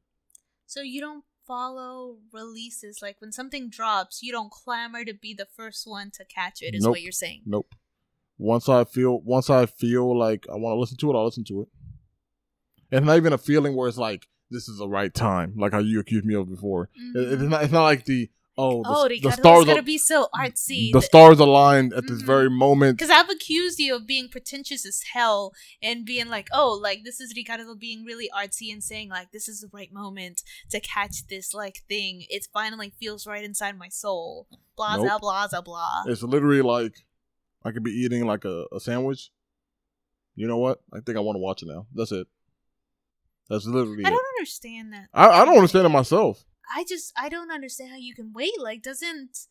[0.66, 5.46] So you don't follow releases like when something drops, you don't clamor to be the
[5.56, 6.74] first one to catch it.
[6.74, 6.92] Is Nope.
[6.92, 7.42] what you're saying?
[7.46, 7.74] Nope.
[8.38, 11.44] Once I feel, once I feel like I want to listen to it, I'll listen
[11.44, 11.68] to it.
[12.90, 15.78] It's not even a feeling where it's like this is the right time, like how
[15.78, 16.90] you accused me of before.
[17.14, 17.48] It- it's mm-hmm.
[17.50, 17.62] not.
[17.64, 19.64] It's not like the oh, the, oh, the stars.
[19.64, 20.92] gonna be so artsy.
[20.92, 22.26] the stars aligned at this Mhm.
[22.26, 22.98] very moment.
[22.98, 25.52] Because I've accused you of being pretentious as hell
[25.82, 29.48] and being like, oh, like this is Ricardo being really artsy and saying like this
[29.48, 32.24] is the right moment to catch this like thing.
[32.28, 34.46] It finally feels right inside my soul.
[34.76, 35.06] Blah Nope.
[35.06, 36.02] blah blah blah blah.
[36.06, 37.04] It's literally like
[37.64, 39.30] I could be eating like a, a sandwich.
[40.36, 40.80] You know what?
[40.92, 41.86] I think I want to watch it now.
[41.94, 42.26] That's it.
[43.48, 45.08] That's literally I don't understand that.
[45.12, 46.44] I, I don't understand it myself.
[46.74, 48.60] I just I don't understand how you can wait.
[48.60, 49.46] Like doesn't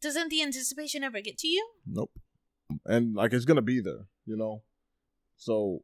[0.00, 1.68] doesn't the anticipation ever get to you?
[1.86, 2.18] Nope.
[2.84, 4.62] And like it's gonna be there, you know.
[5.36, 5.82] So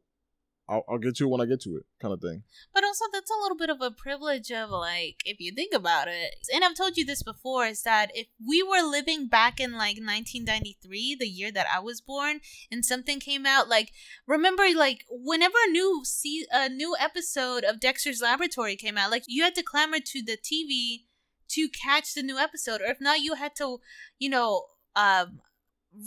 [0.67, 2.43] I'll, I'll get to it when I get to it, kind of thing.
[2.73, 6.07] But also, that's a little bit of a privilege of like, if you think about
[6.07, 6.35] it.
[6.53, 9.97] And I've told you this before is that if we were living back in like
[9.97, 12.39] 1993, the year that I was born,
[12.71, 13.91] and something came out, like,
[14.27, 19.23] remember, like, whenever a new se- a new episode of Dexter's Laboratory came out, like,
[19.27, 21.05] you had to clamor to the TV
[21.49, 23.77] to catch the new episode, or if not, you had to,
[24.17, 25.41] you know, um,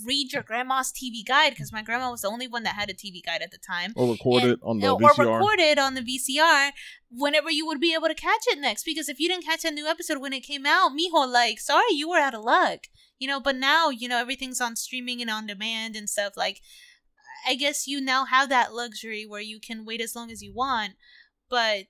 [0.04, 2.94] read your grandma's TV guide because my grandma was the only one that had a
[2.94, 3.92] TV guide at the time.
[3.96, 5.18] Or record And- it on the or VCR.
[5.40, 6.72] record it on the VCR
[7.10, 8.84] whenever you would be able to catch it next.
[8.84, 11.92] Because if you didn't catch a new episode when it came out, mijo, like, sorry,
[11.92, 12.80] you were out of luck.
[13.18, 16.34] You know, but now, you know, everything's on streaming and on demand and stuff.
[16.36, 16.60] Like,
[17.46, 20.52] I guess you now have that luxury where you can wait as long as you
[20.54, 20.92] want.
[21.48, 21.86] But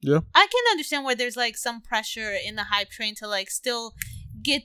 [0.00, 0.20] Yeah.
[0.34, 3.94] I can understand where there's like some pressure in the hype train to like still
[4.42, 4.62] get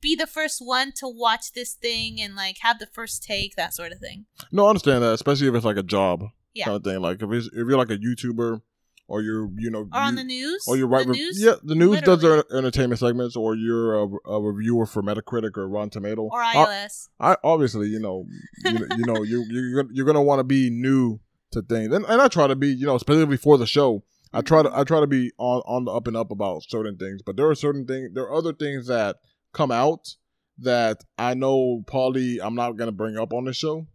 [0.00, 3.74] be the first one to watch this thing and like have the first take, that
[3.74, 4.26] sort of thing.
[4.52, 6.22] No, I understand that, especially if it's like a job
[6.54, 6.66] Yeah.
[6.66, 7.00] kind of thing.
[7.00, 8.60] Like if it's if you're like a YouTuber
[9.08, 10.64] or you're you know Or on you- the news.
[10.68, 11.06] or you're right.
[11.06, 11.42] The re- news?
[11.42, 15.66] yeah, the news does their entertainment segments, or you're a, a reviewer for Metacritic or
[15.68, 16.22] Rotten Tomato.
[16.30, 17.08] Or I- ILS.
[17.18, 18.26] I obviously, you know,
[18.64, 21.20] you, know- you know, you you're gonna- you're gonna want to be new
[21.52, 24.04] to things, and and I try to be, you know, specifically for the show.
[24.30, 24.78] I try to mm-hmm.
[24.80, 27.48] I try to be on on the up and up about certain things, but there
[27.48, 29.16] are certain things, there are other things that
[29.52, 30.14] come out
[30.58, 33.86] that I know probably I'm not gonna bring up on the show,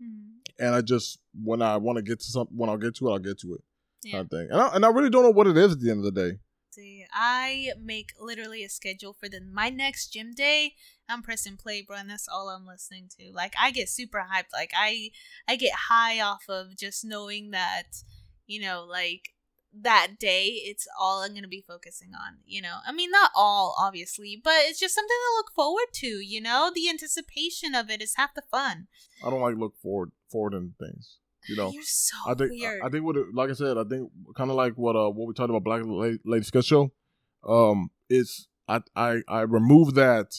[0.00, 0.38] Mhm.
[0.58, 3.12] and I just when I want to get to something, when I'll get to it,
[3.12, 3.62] I'll get to it,
[4.02, 4.12] Yeah.
[4.12, 4.48] kind of thing.
[4.50, 6.30] And I, and I really don't know what it is at the end of the
[6.30, 6.38] day.
[6.70, 10.74] See, I make literally a schedule for the my next gym day.
[11.08, 13.30] I'm pressing play, bro, and that's all I'm listening to.
[13.32, 14.52] Like I get super hyped.
[14.54, 15.10] Like I
[15.46, 18.02] I get high off of just knowing that,
[18.46, 19.34] you know, like
[19.80, 22.38] that day it's all I'm gonna be focusing on.
[22.46, 26.06] You know, I mean not all obviously, but it's just something to look forward to.
[26.06, 28.88] You know, the anticipation of it is half the fun.
[29.24, 31.18] I don't like look forward forward in things.
[31.48, 32.82] You know, You're so I think weird.
[32.82, 35.34] I think what like I said, I think kind of like what uh what we
[35.34, 36.92] talked about Black Lady, Lady Sketch Show.
[37.46, 40.36] Um, it's I I I remove that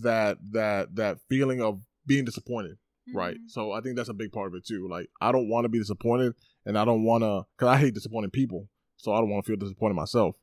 [0.00, 2.78] that that that feeling of being disappointed,
[3.12, 3.36] right?
[3.36, 3.48] Mhm.
[3.50, 4.88] So I think that's a big part of it too.
[4.88, 6.34] Like I don't want to be disappointed,
[6.68, 9.50] and I don't want to because I hate disappointing people, so I don't want to
[9.50, 10.36] feel disappointed myself.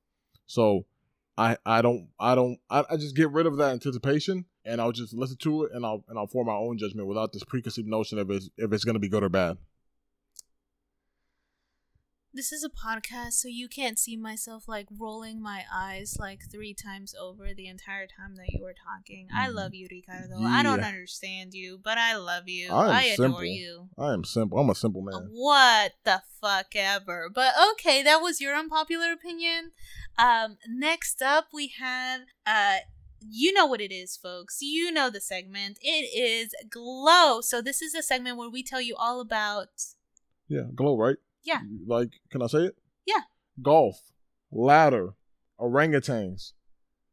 [0.48, 0.86] So
[1.38, 4.92] I I don't I don't I, I just get rid of that anticipation and I'll
[4.92, 7.88] just listen to it and I'll and I'll form my own judgment without this preconceived
[7.88, 9.58] notion of it's if it's gonna be good or bad.
[12.36, 16.74] This is a podcast, so you can't see myself like rolling my eyes like three
[16.74, 19.30] times over the entire time that you were talking.
[19.34, 20.42] I love you, Ricardo.
[20.42, 22.74] I don't understand you, but I love you.
[22.74, 23.46] I am I adore simple.
[23.46, 23.90] you.
[23.98, 24.60] I am simple.
[24.60, 25.30] I'm a simple man.
[25.32, 27.30] What the fuck ever.
[27.34, 29.72] But okay, that was your unpopular opinion.
[30.20, 32.80] Um, next up we have uh
[33.26, 34.58] you know what it is, folks.
[34.62, 35.80] You know the segment.
[35.82, 37.40] It is Glow.
[37.40, 39.70] So this is a segment where we tell you all about
[40.50, 41.16] Yeah, glow, right?
[41.46, 41.62] Yeah.
[41.88, 42.76] Like, can I say it?
[43.06, 43.22] Yeah.
[43.62, 44.12] Golf,
[44.52, 45.14] ladder,
[45.60, 46.54] orangutans.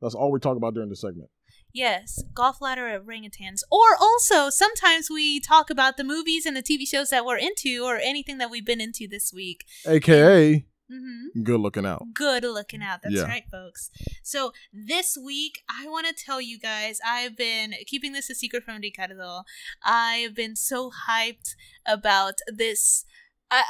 [0.01, 1.31] That's all we talk about during the segment.
[1.75, 3.61] Yes, golf ladder orangutans.
[3.71, 7.83] Or also, sometimes we talk about the movies and the TV shows that we're into
[7.85, 9.65] or anything that we've been into this week.
[9.87, 12.03] AKA, hmm good looking out.
[12.13, 13.01] Good looking out.
[13.03, 13.23] That's Yeah.
[13.23, 13.91] right, folks.
[14.23, 18.65] So, this week, I want to tell you guys, I've been keeping this a secret
[18.65, 19.43] from Ricardo.
[19.83, 21.55] I've been so hyped
[21.87, 23.07] about this.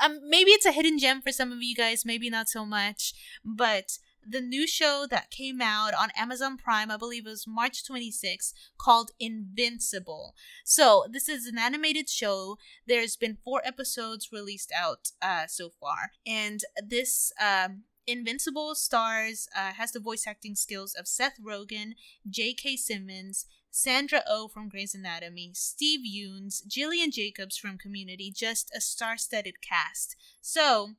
[0.04, 3.14] Um, maybe it's a hidden gem for some of you guys, maybe not so much,
[3.44, 7.82] but the new show that came out on Amazon Prime, I believe it was March
[7.84, 10.34] 26th, called Invincible.
[10.64, 12.58] So, this is an animated show.
[12.86, 16.12] There's been four episodes released out uh, so far.
[16.24, 21.92] And this um, Invincible stars, uh, has the voice acting skills of Seth Rogen,
[22.28, 22.76] J.K.
[22.76, 28.82] Simmons, Sandra O oh from Grey's Anatomy, Steve Yoons, Gillian Jacobs from Community, just a
[28.82, 30.14] star studded cast.
[30.42, 30.90] So,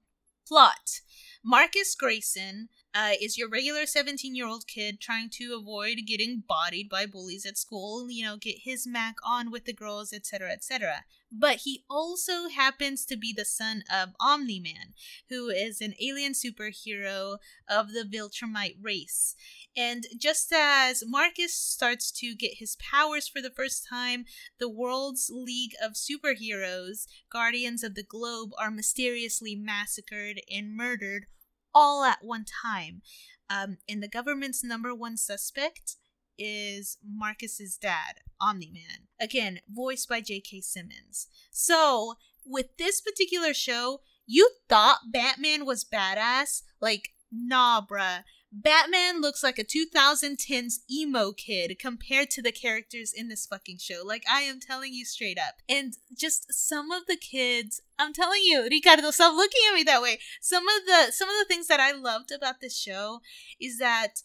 [0.47, 1.01] plot
[1.45, 6.89] Marcus Grayson uh, is your regular 17 year old kid trying to avoid getting bodied
[6.89, 11.03] by bullies at school, you know, get his Mac on with the girls, etc., etc.
[11.31, 14.93] But he also happens to be the son of Omni Man,
[15.29, 17.37] who is an alien superhero
[17.67, 19.35] of the Viltrumite race.
[19.75, 24.25] And just as Marcus starts to get his powers for the first time,
[24.59, 31.25] the world's League of Superheroes, Guardians of the Globe, are mysteriously massacred and murdered
[31.74, 33.01] all at one time.
[33.49, 35.97] Um, and the government's number one suspect
[36.38, 39.07] is Marcus's dad, Omni Man.
[39.19, 40.61] Again, voiced by J.K.
[40.61, 41.28] Simmons.
[41.51, 42.15] So,
[42.45, 46.63] with this particular show, you thought Batman was badass?
[46.82, 48.24] Like, nah, bruh.
[48.55, 54.03] Batman looks like a 2010s emo kid compared to the characters in this fucking show.
[54.05, 55.55] Like, I am telling you straight up.
[55.67, 60.03] And just some of the kids, I'm telling you, Ricardo, stop looking at me that
[60.03, 60.19] way.
[60.39, 63.21] Some of the some of the things that I loved about this show
[63.59, 64.21] is that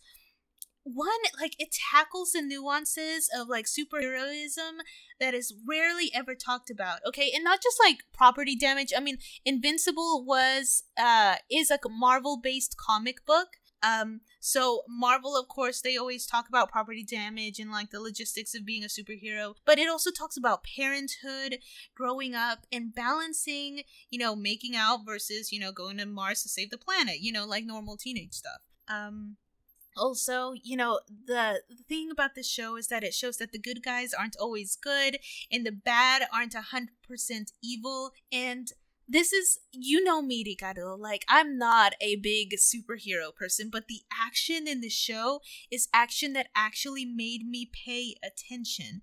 [0.85, 1.09] one
[1.41, 4.79] like it tackles the nuances of like superheroism
[5.21, 9.19] that is rarely ever talked about okay and not just like property damage i mean
[9.45, 13.49] invincible was uh is like a marvel based comic book
[13.83, 18.55] Um, so Marvel, of course, they always talk about property damage and like the logistics
[18.55, 21.59] of being a superhero, but it also talks about parenthood,
[21.95, 26.49] growing up, and balancing, you know, making out versus, you know, going to Mars to
[26.49, 28.61] save the planet, you know, like normal teenage stuff.
[28.89, 29.37] Um,
[29.99, 33.83] also, you know, the, thing about this show is that it shows that the good
[33.83, 35.19] guys aren't always good
[35.51, 36.89] and the bad aren't 100%
[37.63, 38.13] evil.
[38.31, 38.71] And
[39.09, 40.95] this is, you know me, Ricardo.
[40.95, 45.41] Like, I'm not a big superhero person, but the action in the show
[45.71, 49.01] is action that actually made me pay attention.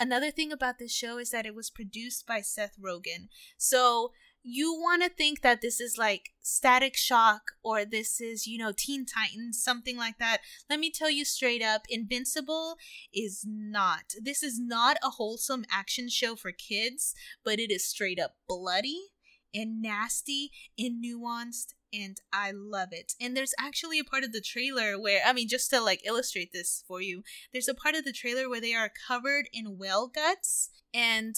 [0.00, 3.28] Another thing about this show is that it was produced by Seth Rogen.
[3.58, 4.12] So,
[4.48, 8.72] you want to think that this is like Static Shock or this is, you know,
[8.74, 10.38] Teen Titans, something like that.
[10.70, 12.76] Let me tell you straight up Invincible
[13.12, 14.14] is not.
[14.22, 17.12] This is not a wholesome action show for kids,
[17.44, 19.15] but it is straight up bloody
[19.54, 23.14] and nasty and nuanced and I love it.
[23.20, 26.52] And there's actually a part of the trailer where I mean just to like illustrate
[26.52, 27.22] this for you,
[27.52, 31.36] there's a part of the trailer where they are covered in whale guts and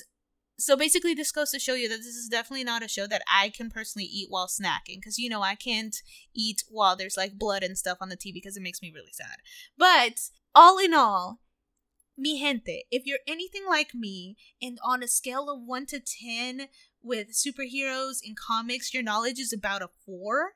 [0.61, 3.22] so basically this goes to show you that this is definitely not a show that
[3.32, 5.96] I can personally eat while snacking because you know I can't
[6.34, 9.12] eat while there's like blood and stuff on the TV because it makes me really
[9.12, 9.36] sad.
[9.76, 11.40] But all in all,
[12.16, 16.68] mi gente, if you're anything like me and on a scale of 1 to 10
[17.03, 20.53] with superheroes in comics, your knowledge is about a 4,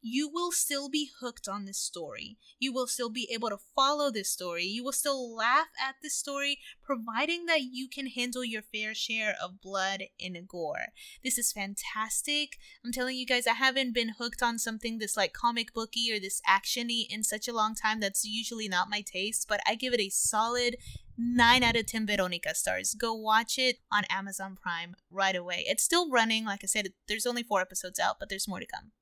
[0.00, 2.38] you will still be hooked on this story.
[2.58, 4.64] You will still be able to follow this story.
[4.64, 9.34] You will still laugh at this story, providing that you can handle your fair share
[9.42, 10.92] of blood and gore.
[11.24, 12.58] This is fantastic.
[12.84, 16.20] I'm telling you guys, I haven't been hooked on something this like comic booky or
[16.20, 18.00] this actiony in such a long time.
[18.00, 20.76] That's usually not my taste, but I give it a solid
[21.18, 22.94] 9 out of 10 Veronica stars.
[22.94, 25.64] Go watch it on Amazon Prime right away.
[25.66, 26.44] It's still running.
[26.44, 28.92] Like I said, there's only four episodes out, but there's more to come.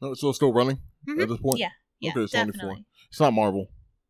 [0.00, 1.22] Oh, so it's still running Mhm.
[1.22, 1.58] at this point?
[1.58, 1.70] Yeah,
[2.00, 2.74] yeah, okay, it's only definitely.
[2.76, 2.84] four.
[3.10, 3.68] It's not Marvel.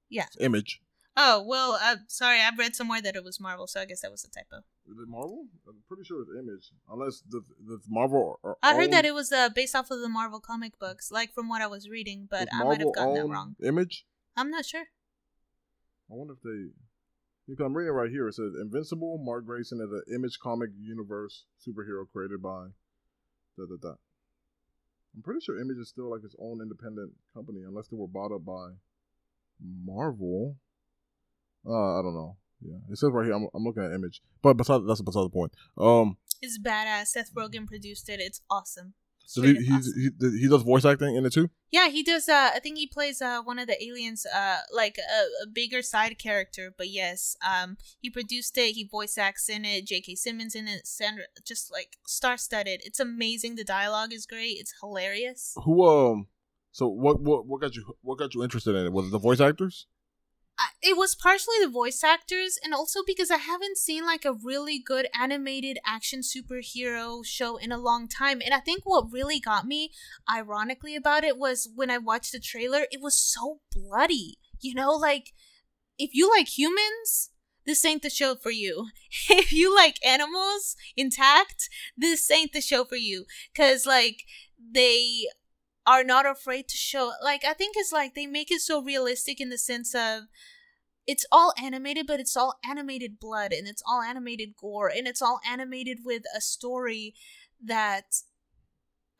[0.09, 0.27] Yeah.
[0.27, 0.81] It's Image.
[1.19, 4.11] Oh, well, uh, sorry, I've read somewhere that it was Marvel, so I guess that
[4.11, 4.59] was a typo.
[4.87, 5.47] Is it Marvel?
[5.67, 6.73] I'm pretty sure it's Image.
[6.91, 8.39] Unless the, the Marvel.
[8.45, 11.33] Are, I heard that it was uh, based off of the Marvel comic books, like
[11.33, 13.57] from what I was reading, but I might have gotten that wrong.
[13.65, 14.05] Image.
[14.37, 14.89] I'm not sure.
[16.11, 16.73] I wonder if they.
[17.47, 18.27] Because I'm reading right here.
[18.29, 19.19] It says Invincible.
[19.19, 22.67] Mark Grayson is an Image comic universe superhero created by.
[23.57, 23.95] Da da da.
[25.15, 28.35] I'm pretty sure Image is still like its own independent company, unless they were bought
[28.35, 28.71] up by
[29.85, 30.57] Marvel.
[31.67, 32.37] Uh, I don't know.
[32.61, 33.35] Yeah, it says right here.
[33.35, 35.53] I'm, I'm looking at Image, but beside that's beside the point.
[35.79, 37.09] Um, It's badass.
[37.09, 38.19] Seth Rogen produced it.
[38.21, 38.95] It's awesome.
[39.27, 40.13] So he up he's, awesome.
[40.21, 41.51] he he does voice acting in it too.
[41.73, 42.29] Yeah, he does.
[42.29, 45.83] Uh, I think he plays uh one of the aliens, uh, like a, a bigger
[45.83, 46.73] side character.
[46.77, 48.75] But yes, um, he produced it.
[48.75, 49.87] He voice acts in it.
[49.87, 50.15] J.K.
[50.15, 50.87] Simmons in it.
[50.87, 52.83] Sandra, just like star studded.
[52.85, 53.57] It's amazing.
[53.57, 54.59] The dialogue is great.
[54.61, 55.55] It's hilarious.
[55.65, 56.29] Who um,
[56.71, 58.93] so what what what got you what got you interested in it?
[58.93, 59.87] Was it the voice actors?
[60.83, 64.79] It was partially the voice actors and also because I haven't seen like a really
[64.79, 68.41] good animated action superhero show in a long time.
[68.43, 69.91] And I think what really got me
[70.33, 74.39] ironically about it was when I watched the trailer, it was so bloody.
[74.61, 75.33] You know, like
[75.99, 77.31] if you like humans,
[77.67, 78.89] this ain't the show for you.
[79.29, 83.27] if you like animals intact, this ain't the show for you.
[83.55, 84.23] Cause like
[84.59, 85.27] they
[85.87, 89.41] are not afraid to show like I think it's like they make it so realistic
[89.41, 90.25] in the sense of
[91.07, 95.23] it's all animated but it's all animated blood and it's all animated gore and it's
[95.23, 97.15] all animated with a story
[97.65, 98.23] that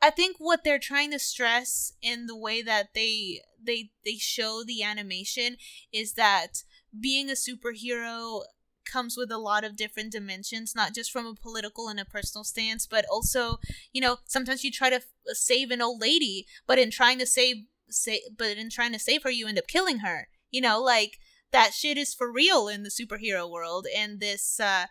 [0.01, 4.63] I think what they're trying to stress in the way that they they they show
[4.65, 5.57] the animation
[5.91, 6.63] is that
[6.99, 8.43] being a superhero
[8.89, 12.43] comes with a lot of different dimensions not just from a political and a personal
[12.43, 13.57] stance but also
[13.93, 17.25] you know sometimes you try to f- save an old lady but in trying to
[17.25, 17.57] save
[17.89, 21.17] say but in trying to save her you end up killing her you know like
[21.51, 24.85] that shit is for real in the superhero world and this uh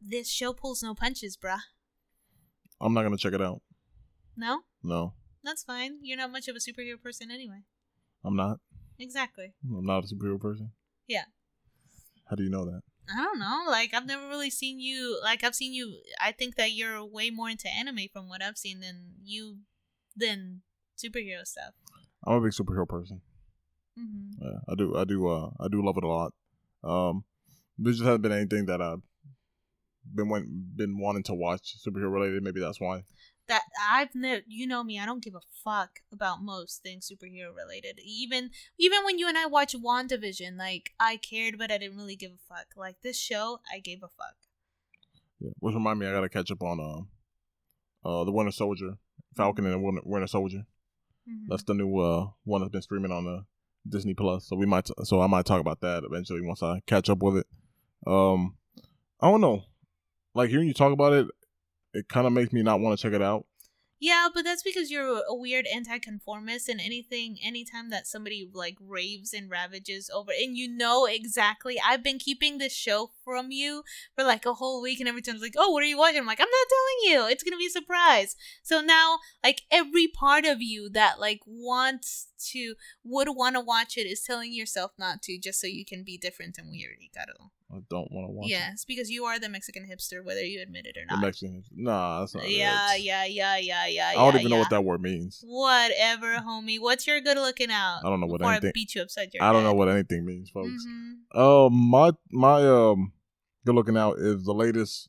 [0.00, 1.60] this show pulls no punches bruh
[2.80, 3.60] I'm not gonna check it out.
[4.36, 7.62] no No, that's fine you're not much of a superhero person anyway
[8.24, 8.58] I'm not.
[8.98, 10.72] exactly I'm not a superhero person.
[11.06, 11.24] Yeah.
[12.28, 12.82] How do you know that?
[13.10, 13.64] I don't know.
[13.68, 15.18] Like I've never really seen you.
[15.22, 16.00] Like I've seen you.
[16.20, 19.58] I think that you're way more into anime from what I've seen than you
[20.16, 20.62] than
[20.96, 21.74] superhero stuff.
[22.26, 23.20] I'm a big superhero person.
[23.96, 24.96] hmm Yeah, I do.
[24.96, 25.28] I do.
[25.28, 26.32] Uh, I do love it a lot.
[26.84, 27.24] Um,
[27.78, 29.02] there just hasn't been anything that I've
[30.14, 32.42] been went, been wanting to watch superhero related.
[32.42, 33.02] Maybe that's why.
[33.48, 34.42] That I've never.
[34.46, 34.98] You know me.
[35.00, 37.98] I don't give a fuck about most things superhero related.
[38.04, 42.16] Even even when you and I watch Wandavision, like I cared, but I didn't really
[42.16, 42.66] give a fuck.
[42.76, 44.36] Like this show, I gave a fuck.
[45.40, 45.50] Yeah.
[45.60, 47.08] Which remind me, I gotta catch up on um,
[48.04, 48.98] uh, the Winter Soldier,
[49.36, 50.66] Falcon and the Winter, Soldier.
[51.28, 51.46] Mhm.
[51.48, 53.44] That's the new uh one that's been streaming on the
[53.88, 54.46] Disney Plus.
[54.46, 57.38] So we might so I might talk about that eventually once I catch up with
[57.38, 57.46] it.
[58.06, 58.56] Um
[59.20, 59.64] I don't know.
[60.34, 61.26] Like hearing you talk about it,
[61.94, 63.46] it kind of makes me not want to check it out.
[64.00, 69.32] Yeah, but that's because you're a weird anti-conformist, and anything, anytime that somebody like raves
[69.32, 71.80] and ravages over, and you know exactly.
[71.84, 73.82] I've been keeping this show from you
[74.14, 76.20] for like a whole week, and every time it's like, "Oh, what are you watching?"
[76.20, 77.30] I'm like, "I'm not telling you.
[77.32, 82.28] It's gonna be a surprise." So now, like every part of you that like wants
[82.52, 82.74] to
[83.04, 86.16] would want to watch it is telling yourself not to, just so you can be
[86.16, 86.96] different and weird.
[87.00, 87.34] You gotta.
[87.70, 90.62] I don't want to watch Yeah, it's because you are the Mexican hipster, whether you
[90.62, 91.08] admit it or it.
[91.10, 91.20] The not.
[91.22, 91.64] Mexican.
[91.76, 92.52] Nah, that's not it.
[92.52, 94.08] yeah, It's- yeah, yeah, yeah, yeah.
[94.08, 95.44] I don't yeah, even know what that word means.
[95.46, 96.80] Whatever, homie.
[96.80, 98.00] What's your good looking out?
[98.04, 100.24] I don't know what anything- I beat you upside your I don't know what anything
[100.24, 100.82] means, folks.
[100.88, 101.16] Mhm.
[101.34, 103.12] Uh, my my um,
[103.68, 105.08] good looking out is the latest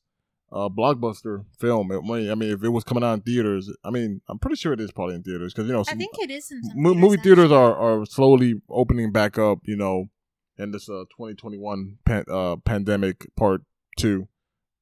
[0.52, 1.92] uh blockbuster film.
[1.92, 1.98] It,
[2.32, 4.80] I mean, if it was coming out in theaters, I mean, I'm pretty sure it
[4.82, 7.18] is probably in theaters because you know I think it is in some mo- movie
[7.18, 9.60] theaters are, are slowly opening back up.
[9.64, 10.10] You know,
[10.58, 13.62] in this uh 2021 pan, uh pandemic part
[13.98, 14.28] two,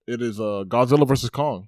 [0.07, 1.67] it is uh Godzilla versus Kong,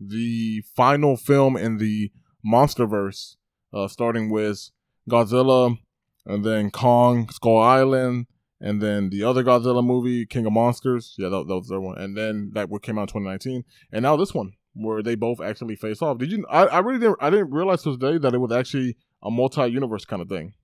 [0.00, 2.10] the final film in the
[2.46, 3.36] MonsterVerse,
[3.72, 4.70] uh, starting with
[5.10, 5.78] Godzilla
[6.26, 8.26] and then Kong Skull Island.
[8.64, 11.98] And then the other Godzilla movie, King of Monsters, yeah, that, that was the one.
[11.98, 13.62] And then that one came out in 2019,
[13.92, 16.16] and now this one, where they both actually face off.
[16.16, 16.46] Did you?
[16.48, 17.18] I, I really didn't.
[17.20, 20.54] I didn't realize today that it was actually a multi-universe kind of thing.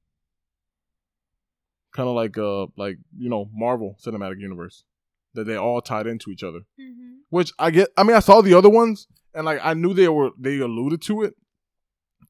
[1.92, 4.84] Kind of like uh like you know Marvel Cinematic Universe
[5.34, 6.60] that they all tied into each other.
[6.80, 7.18] Mhm.
[7.28, 7.88] Which I get.
[7.98, 11.02] I mean, I saw the other ones and like I knew they were they alluded
[11.02, 11.34] to it,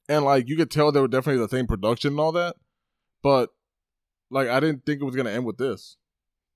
[0.08, 2.56] and like you could tell they were definitely the same production and all that,
[3.22, 3.50] but
[4.30, 5.96] like I didn't think it was gonna end with this.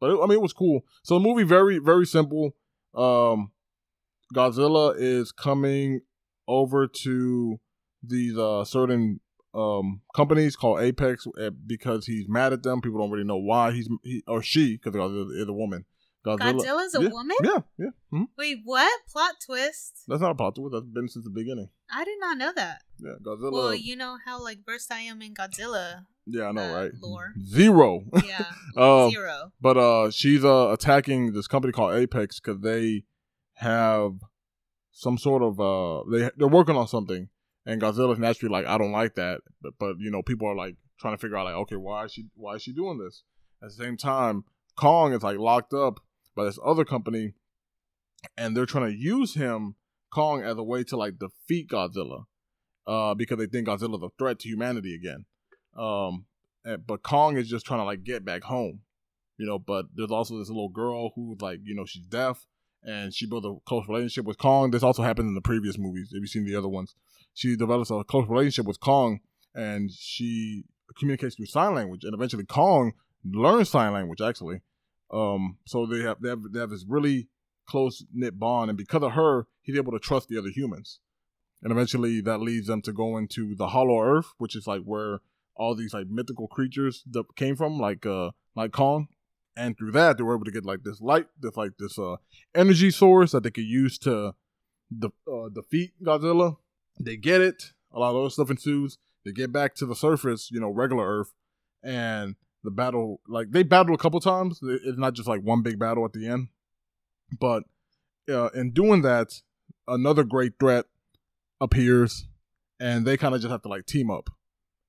[0.01, 0.85] But it, I mean, it was cool.
[1.03, 2.55] So the movie very very simple.
[2.95, 3.51] Um,
[4.35, 6.01] Godzilla is coming
[6.47, 7.61] over to
[8.03, 9.21] these uh certain
[9.55, 12.81] um companies called Apex uh, because he's mad at them.
[12.81, 15.85] People don't really know why he's he or she because Godzilla is a woman.
[16.25, 16.55] Godzilla.
[16.55, 17.37] Godzilla's a yeah, woman?
[17.43, 17.91] Yeah, yeah.
[18.13, 18.29] mhm.
[18.39, 19.01] Wait, what?
[19.13, 20.05] Plot twist?
[20.09, 20.73] That's not a plot twist.
[20.73, 21.69] That's been since the beginning.
[21.91, 22.83] I did not know that.
[22.99, 23.53] Yeah, Godzilla.
[23.53, 26.07] Well, you know how like versed I am in Godzilla.
[26.27, 26.93] Yeah, I know, uh, right?
[27.01, 27.33] lore.
[27.45, 28.03] Zero.
[28.25, 28.45] Yeah,
[28.77, 29.53] Um, zero.
[29.61, 33.05] But uh, she's uh attacking this company called Apex because they
[33.55, 34.13] have
[34.93, 37.29] some sort of uh they they're working on something,
[37.67, 40.77] and Godzilla's naturally like I don't like that, but but you know people are like
[40.99, 43.23] trying to figure out like okay why is she why is she doing this?
[43.63, 44.45] At the same time,
[44.77, 46.01] Kong is like locked up
[46.35, 47.35] by this other company,
[48.37, 49.77] and they're trying to use him
[50.13, 52.25] Kong as a way to like defeat Godzilla,
[52.87, 55.27] uh because they think Godzilla's a threat to humanity again.
[55.77, 56.27] Um,
[56.87, 58.81] but Kong is just trying to like get back home
[59.37, 59.59] you know.
[59.59, 62.47] But there's also this little girl who like, you know, she's deaf
[62.83, 64.71] and she built a close relationship with Kong.
[64.71, 66.09] This also happened in the previous movies.
[66.13, 66.95] If you've seen the other ones,
[67.33, 69.21] she develops a close relationship with Kong
[69.55, 70.65] and she
[70.99, 72.05] communicates through sign language.
[72.05, 72.93] And eventually, Kong
[73.25, 74.61] learns sign language actually.
[75.13, 77.29] Um, so they have they have they have this really
[77.67, 80.99] close knit bond, and because of her, he's able to trust the other humans.
[81.63, 85.21] And eventually, that leads them to go into the Hollow Earth, which is like where
[85.57, 89.09] all these like mythical creatures that came from, like uh like Kong,
[89.57, 92.17] and through that they were able to get like this light, this like this uh
[92.55, 94.35] energy source that they could use to
[94.97, 96.57] de- uh, defeat Godzilla.
[97.01, 97.73] They get it.
[97.93, 98.99] A lot of other stuff ensues.
[99.25, 101.33] They get back to the surface, you know, regular Earth,
[101.83, 104.61] and the battle like they battle a couple times.
[104.63, 106.49] It's not just like one big battle at the end,
[107.39, 107.65] but
[108.29, 109.41] uh, in doing that,
[109.87, 110.87] another great threat
[111.61, 112.27] appears,
[112.81, 114.31] and they kind of just have to like team up,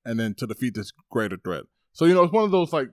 [0.06, 1.64] and then to defeat this greater threat.
[1.92, 2.88] So you know, it's one of those like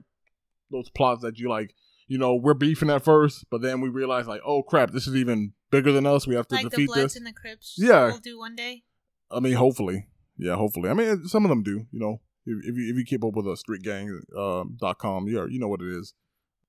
[0.70, 1.74] those plots that you like.
[2.06, 5.16] You know, we're beefing at first, but then we realize like, oh crap, this is
[5.16, 6.26] even bigger than us.
[6.26, 7.16] We have to Like the defeat Bloods this.
[7.16, 7.76] and the Crips.
[7.78, 8.08] Yeah.
[8.08, 8.82] we'll do one day.
[9.30, 10.90] I mean, hopefully, yeah, hopefully.
[10.90, 11.86] I mean, some of them do.
[11.90, 15.28] You know, if, if you if you keep up with a streetgang um, dot com,
[15.28, 16.12] you you know what it is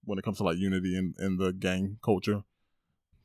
[0.05, 2.43] when it comes to like unity and in, the gang culture.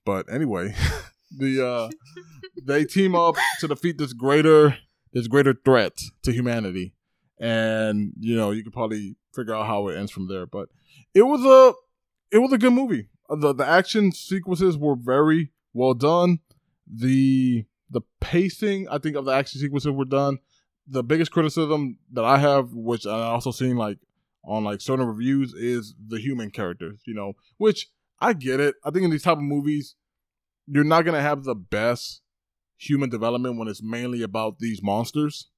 [0.04, 0.74] But anyway,
[1.38, 1.90] the uh
[2.66, 4.78] they team up to defeat this greater
[5.12, 5.92] this greater threat
[6.22, 6.94] to humanity,
[7.40, 10.46] and you know you could probably figure out how it ends from there.
[10.46, 10.68] But
[11.14, 11.74] it was a
[12.36, 13.08] it was a good movie.
[13.28, 16.40] The The action sequences were very well done.
[16.86, 20.38] The the pacing, I think, of the action sequences were done.
[20.86, 23.98] The biggest criticism that I have, which I also seen like
[24.44, 27.00] on like certain reviews, is the human characters.
[27.06, 27.88] You know, which
[28.20, 28.74] I get it.
[28.84, 29.94] I think in these type of movies,
[30.66, 32.20] you're not gonna have the best
[32.76, 35.48] human development when it's mainly about these monsters.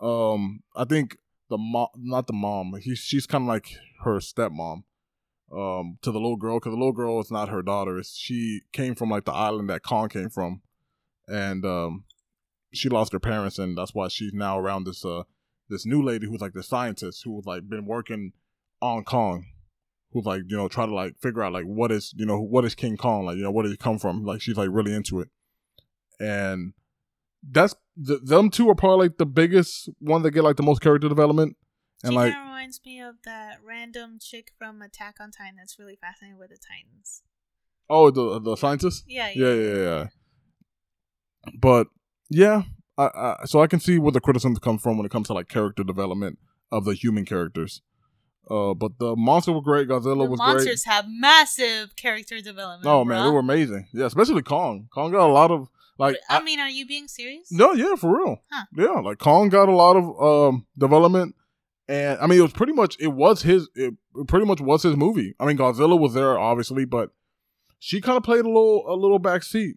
[0.00, 1.16] Um, I think
[1.48, 2.74] the mom, not the mom.
[2.80, 4.84] He, she's kind of like her stepmom.
[5.52, 7.98] Um, to the little girl, because the little girl is not her daughter.
[7.98, 10.60] It's, she came from like the island that Kong came from,
[11.28, 12.04] and um,
[12.72, 15.22] she lost her parents, and that's why she's now around this uh
[15.68, 18.32] this new lady who's like the scientist who like been working
[18.80, 19.46] on Kong,
[20.12, 22.64] who's like you know try to like figure out like what is you know what
[22.64, 24.94] is King Kong like you know where did he come from like she's like really
[24.94, 25.28] into it,
[26.20, 26.72] and
[27.42, 27.74] that's
[28.06, 31.08] th- them two are probably like the biggest one that get like the most character
[31.08, 31.56] development,
[32.02, 35.96] and she like reminds me of that random chick from Attack on Titan that's really
[36.00, 37.22] fascinated with the Titans.
[37.88, 40.06] oh the the scientist Yeah, yeah yeah yeah, yeah.
[41.60, 41.86] but
[42.30, 42.62] yeah
[42.98, 45.34] I, I so I can see where the criticism comes from when it comes to
[45.34, 46.38] like character development
[46.72, 47.82] of the human characters.
[48.50, 49.88] Uh, but the monster were great.
[49.88, 52.86] Godzilla The was monsters have massive character development.
[52.86, 53.88] Oh man, they were amazing.
[53.92, 54.88] Yeah, especially Kong.
[54.94, 55.68] Kong got a lot of
[55.98, 56.16] like.
[56.28, 57.50] I, I- mean, are you being serious?
[57.50, 58.42] no, yeah, for real.
[58.50, 58.64] Huh.
[58.76, 60.04] Yeah, like Kong got a lot of
[60.50, 61.34] um development,
[61.88, 63.94] and I mean it was pretty much it was his it
[64.28, 65.34] pretty much was his movie.
[65.40, 67.10] I mean Godzilla was there obviously, but
[67.78, 69.74] she kind of played a little a little backseat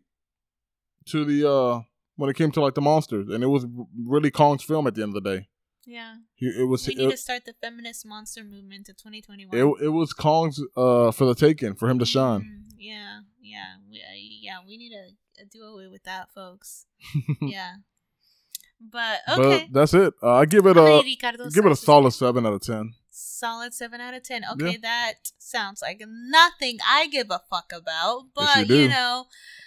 [1.08, 1.82] to the uh
[2.16, 3.66] when it came to like the monsters, and it was
[4.06, 5.48] really Kong's film at the end of the day.
[5.86, 6.16] Yeah.
[6.36, 9.56] He, it was We it, need to start the feminist monster movement of 2021.
[9.58, 12.42] it, it was Kong's uh for the taking for him to shine.
[12.42, 14.02] Mm, yeah, yeah, we, uh,
[14.42, 14.58] yeah.
[14.68, 15.08] We need to
[15.50, 16.86] do away with that, folks.
[17.42, 17.76] yeah.
[18.82, 19.68] But okay.
[19.72, 20.14] But that's it.
[20.24, 22.94] Uh, I give it a Ricardo give it a solid seven out of ten.
[23.12, 24.44] solid seven out of ten.
[24.54, 24.78] Okay, Yeah.
[24.82, 28.28] that sounds like nothing I give a fuck about.
[28.38, 29.26] Yes, you But you know,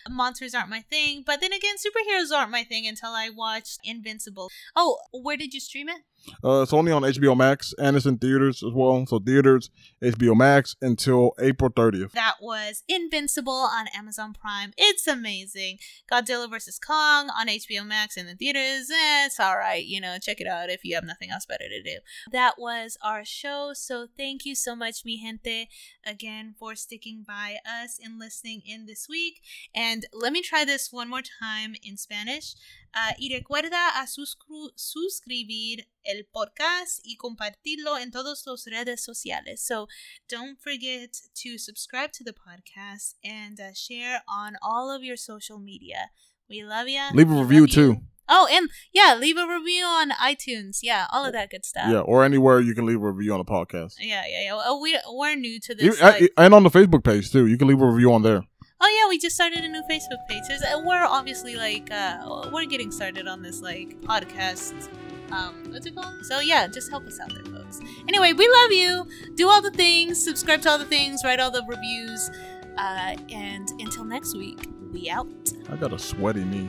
[0.08, 1.22] monsters aren't my thing.
[1.26, 4.50] But then again, superheroes aren't my thing until I watched Invincible.
[4.74, 6.02] Oh, where did you stream it?
[6.44, 9.04] Uh, it's only on HBO Max and it's in theaters as well.
[9.06, 9.70] So theaters,
[10.02, 12.12] HBO Max until April thirtieth.
[12.12, 14.72] That was Invincible on Amazon Prime.
[14.76, 15.78] It's amazing.
[16.10, 16.78] Godzilla vs.
[16.78, 18.90] Kong on HBO Max in the theaters.
[18.90, 19.84] Eh, it's all right.
[19.84, 21.98] You know, check it out if you have nothing else better to do.
[22.30, 23.72] That was our show.
[23.74, 25.68] So thank you so much, mi gente,
[26.04, 29.40] again for sticking by us and listening in this week.
[29.74, 32.54] And let me try this one more time in Spanish.
[32.94, 39.64] Ah, y recuerda a suscribir el podcast y compartirlo en todas las redes sociales.
[39.64, 39.88] So
[40.28, 41.10] don't forget
[41.42, 46.10] to subscribe to the podcast and uh, share on all of your social media.
[46.50, 47.10] We love ya.
[47.14, 48.02] Leave a review too.
[48.28, 50.78] Oh, and yeah, leave a review on iTunes.
[50.82, 51.90] Yeah, all of that good stuff.
[51.90, 53.94] Yeah, or anywhere you can leave a review on the podcast.
[54.00, 54.44] yeah, yeah.
[54.44, 54.74] yeah.
[54.80, 56.00] We we're new to this.
[56.00, 57.46] uh, like- and on the Facebook page too.
[57.46, 58.44] You can leave a review on there.
[58.84, 60.42] Oh yeah, we just started a new Facebook page.
[60.50, 64.88] Uh, we're obviously like uh, we're getting started on this like podcast.
[65.30, 66.12] Um, what's it called?
[66.24, 67.78] So yeah, just help us out there, folks.
[68.08, 69.06] Anyway, we love you.
[69.36, 72.28] Do all the things, subscribe to all the things, write all the reviews,
[72.76, 75.28] uh, and until next week, we out.
[75.70, 76.68] I got a sweaty knee.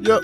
[0.00, 0.22] Yep.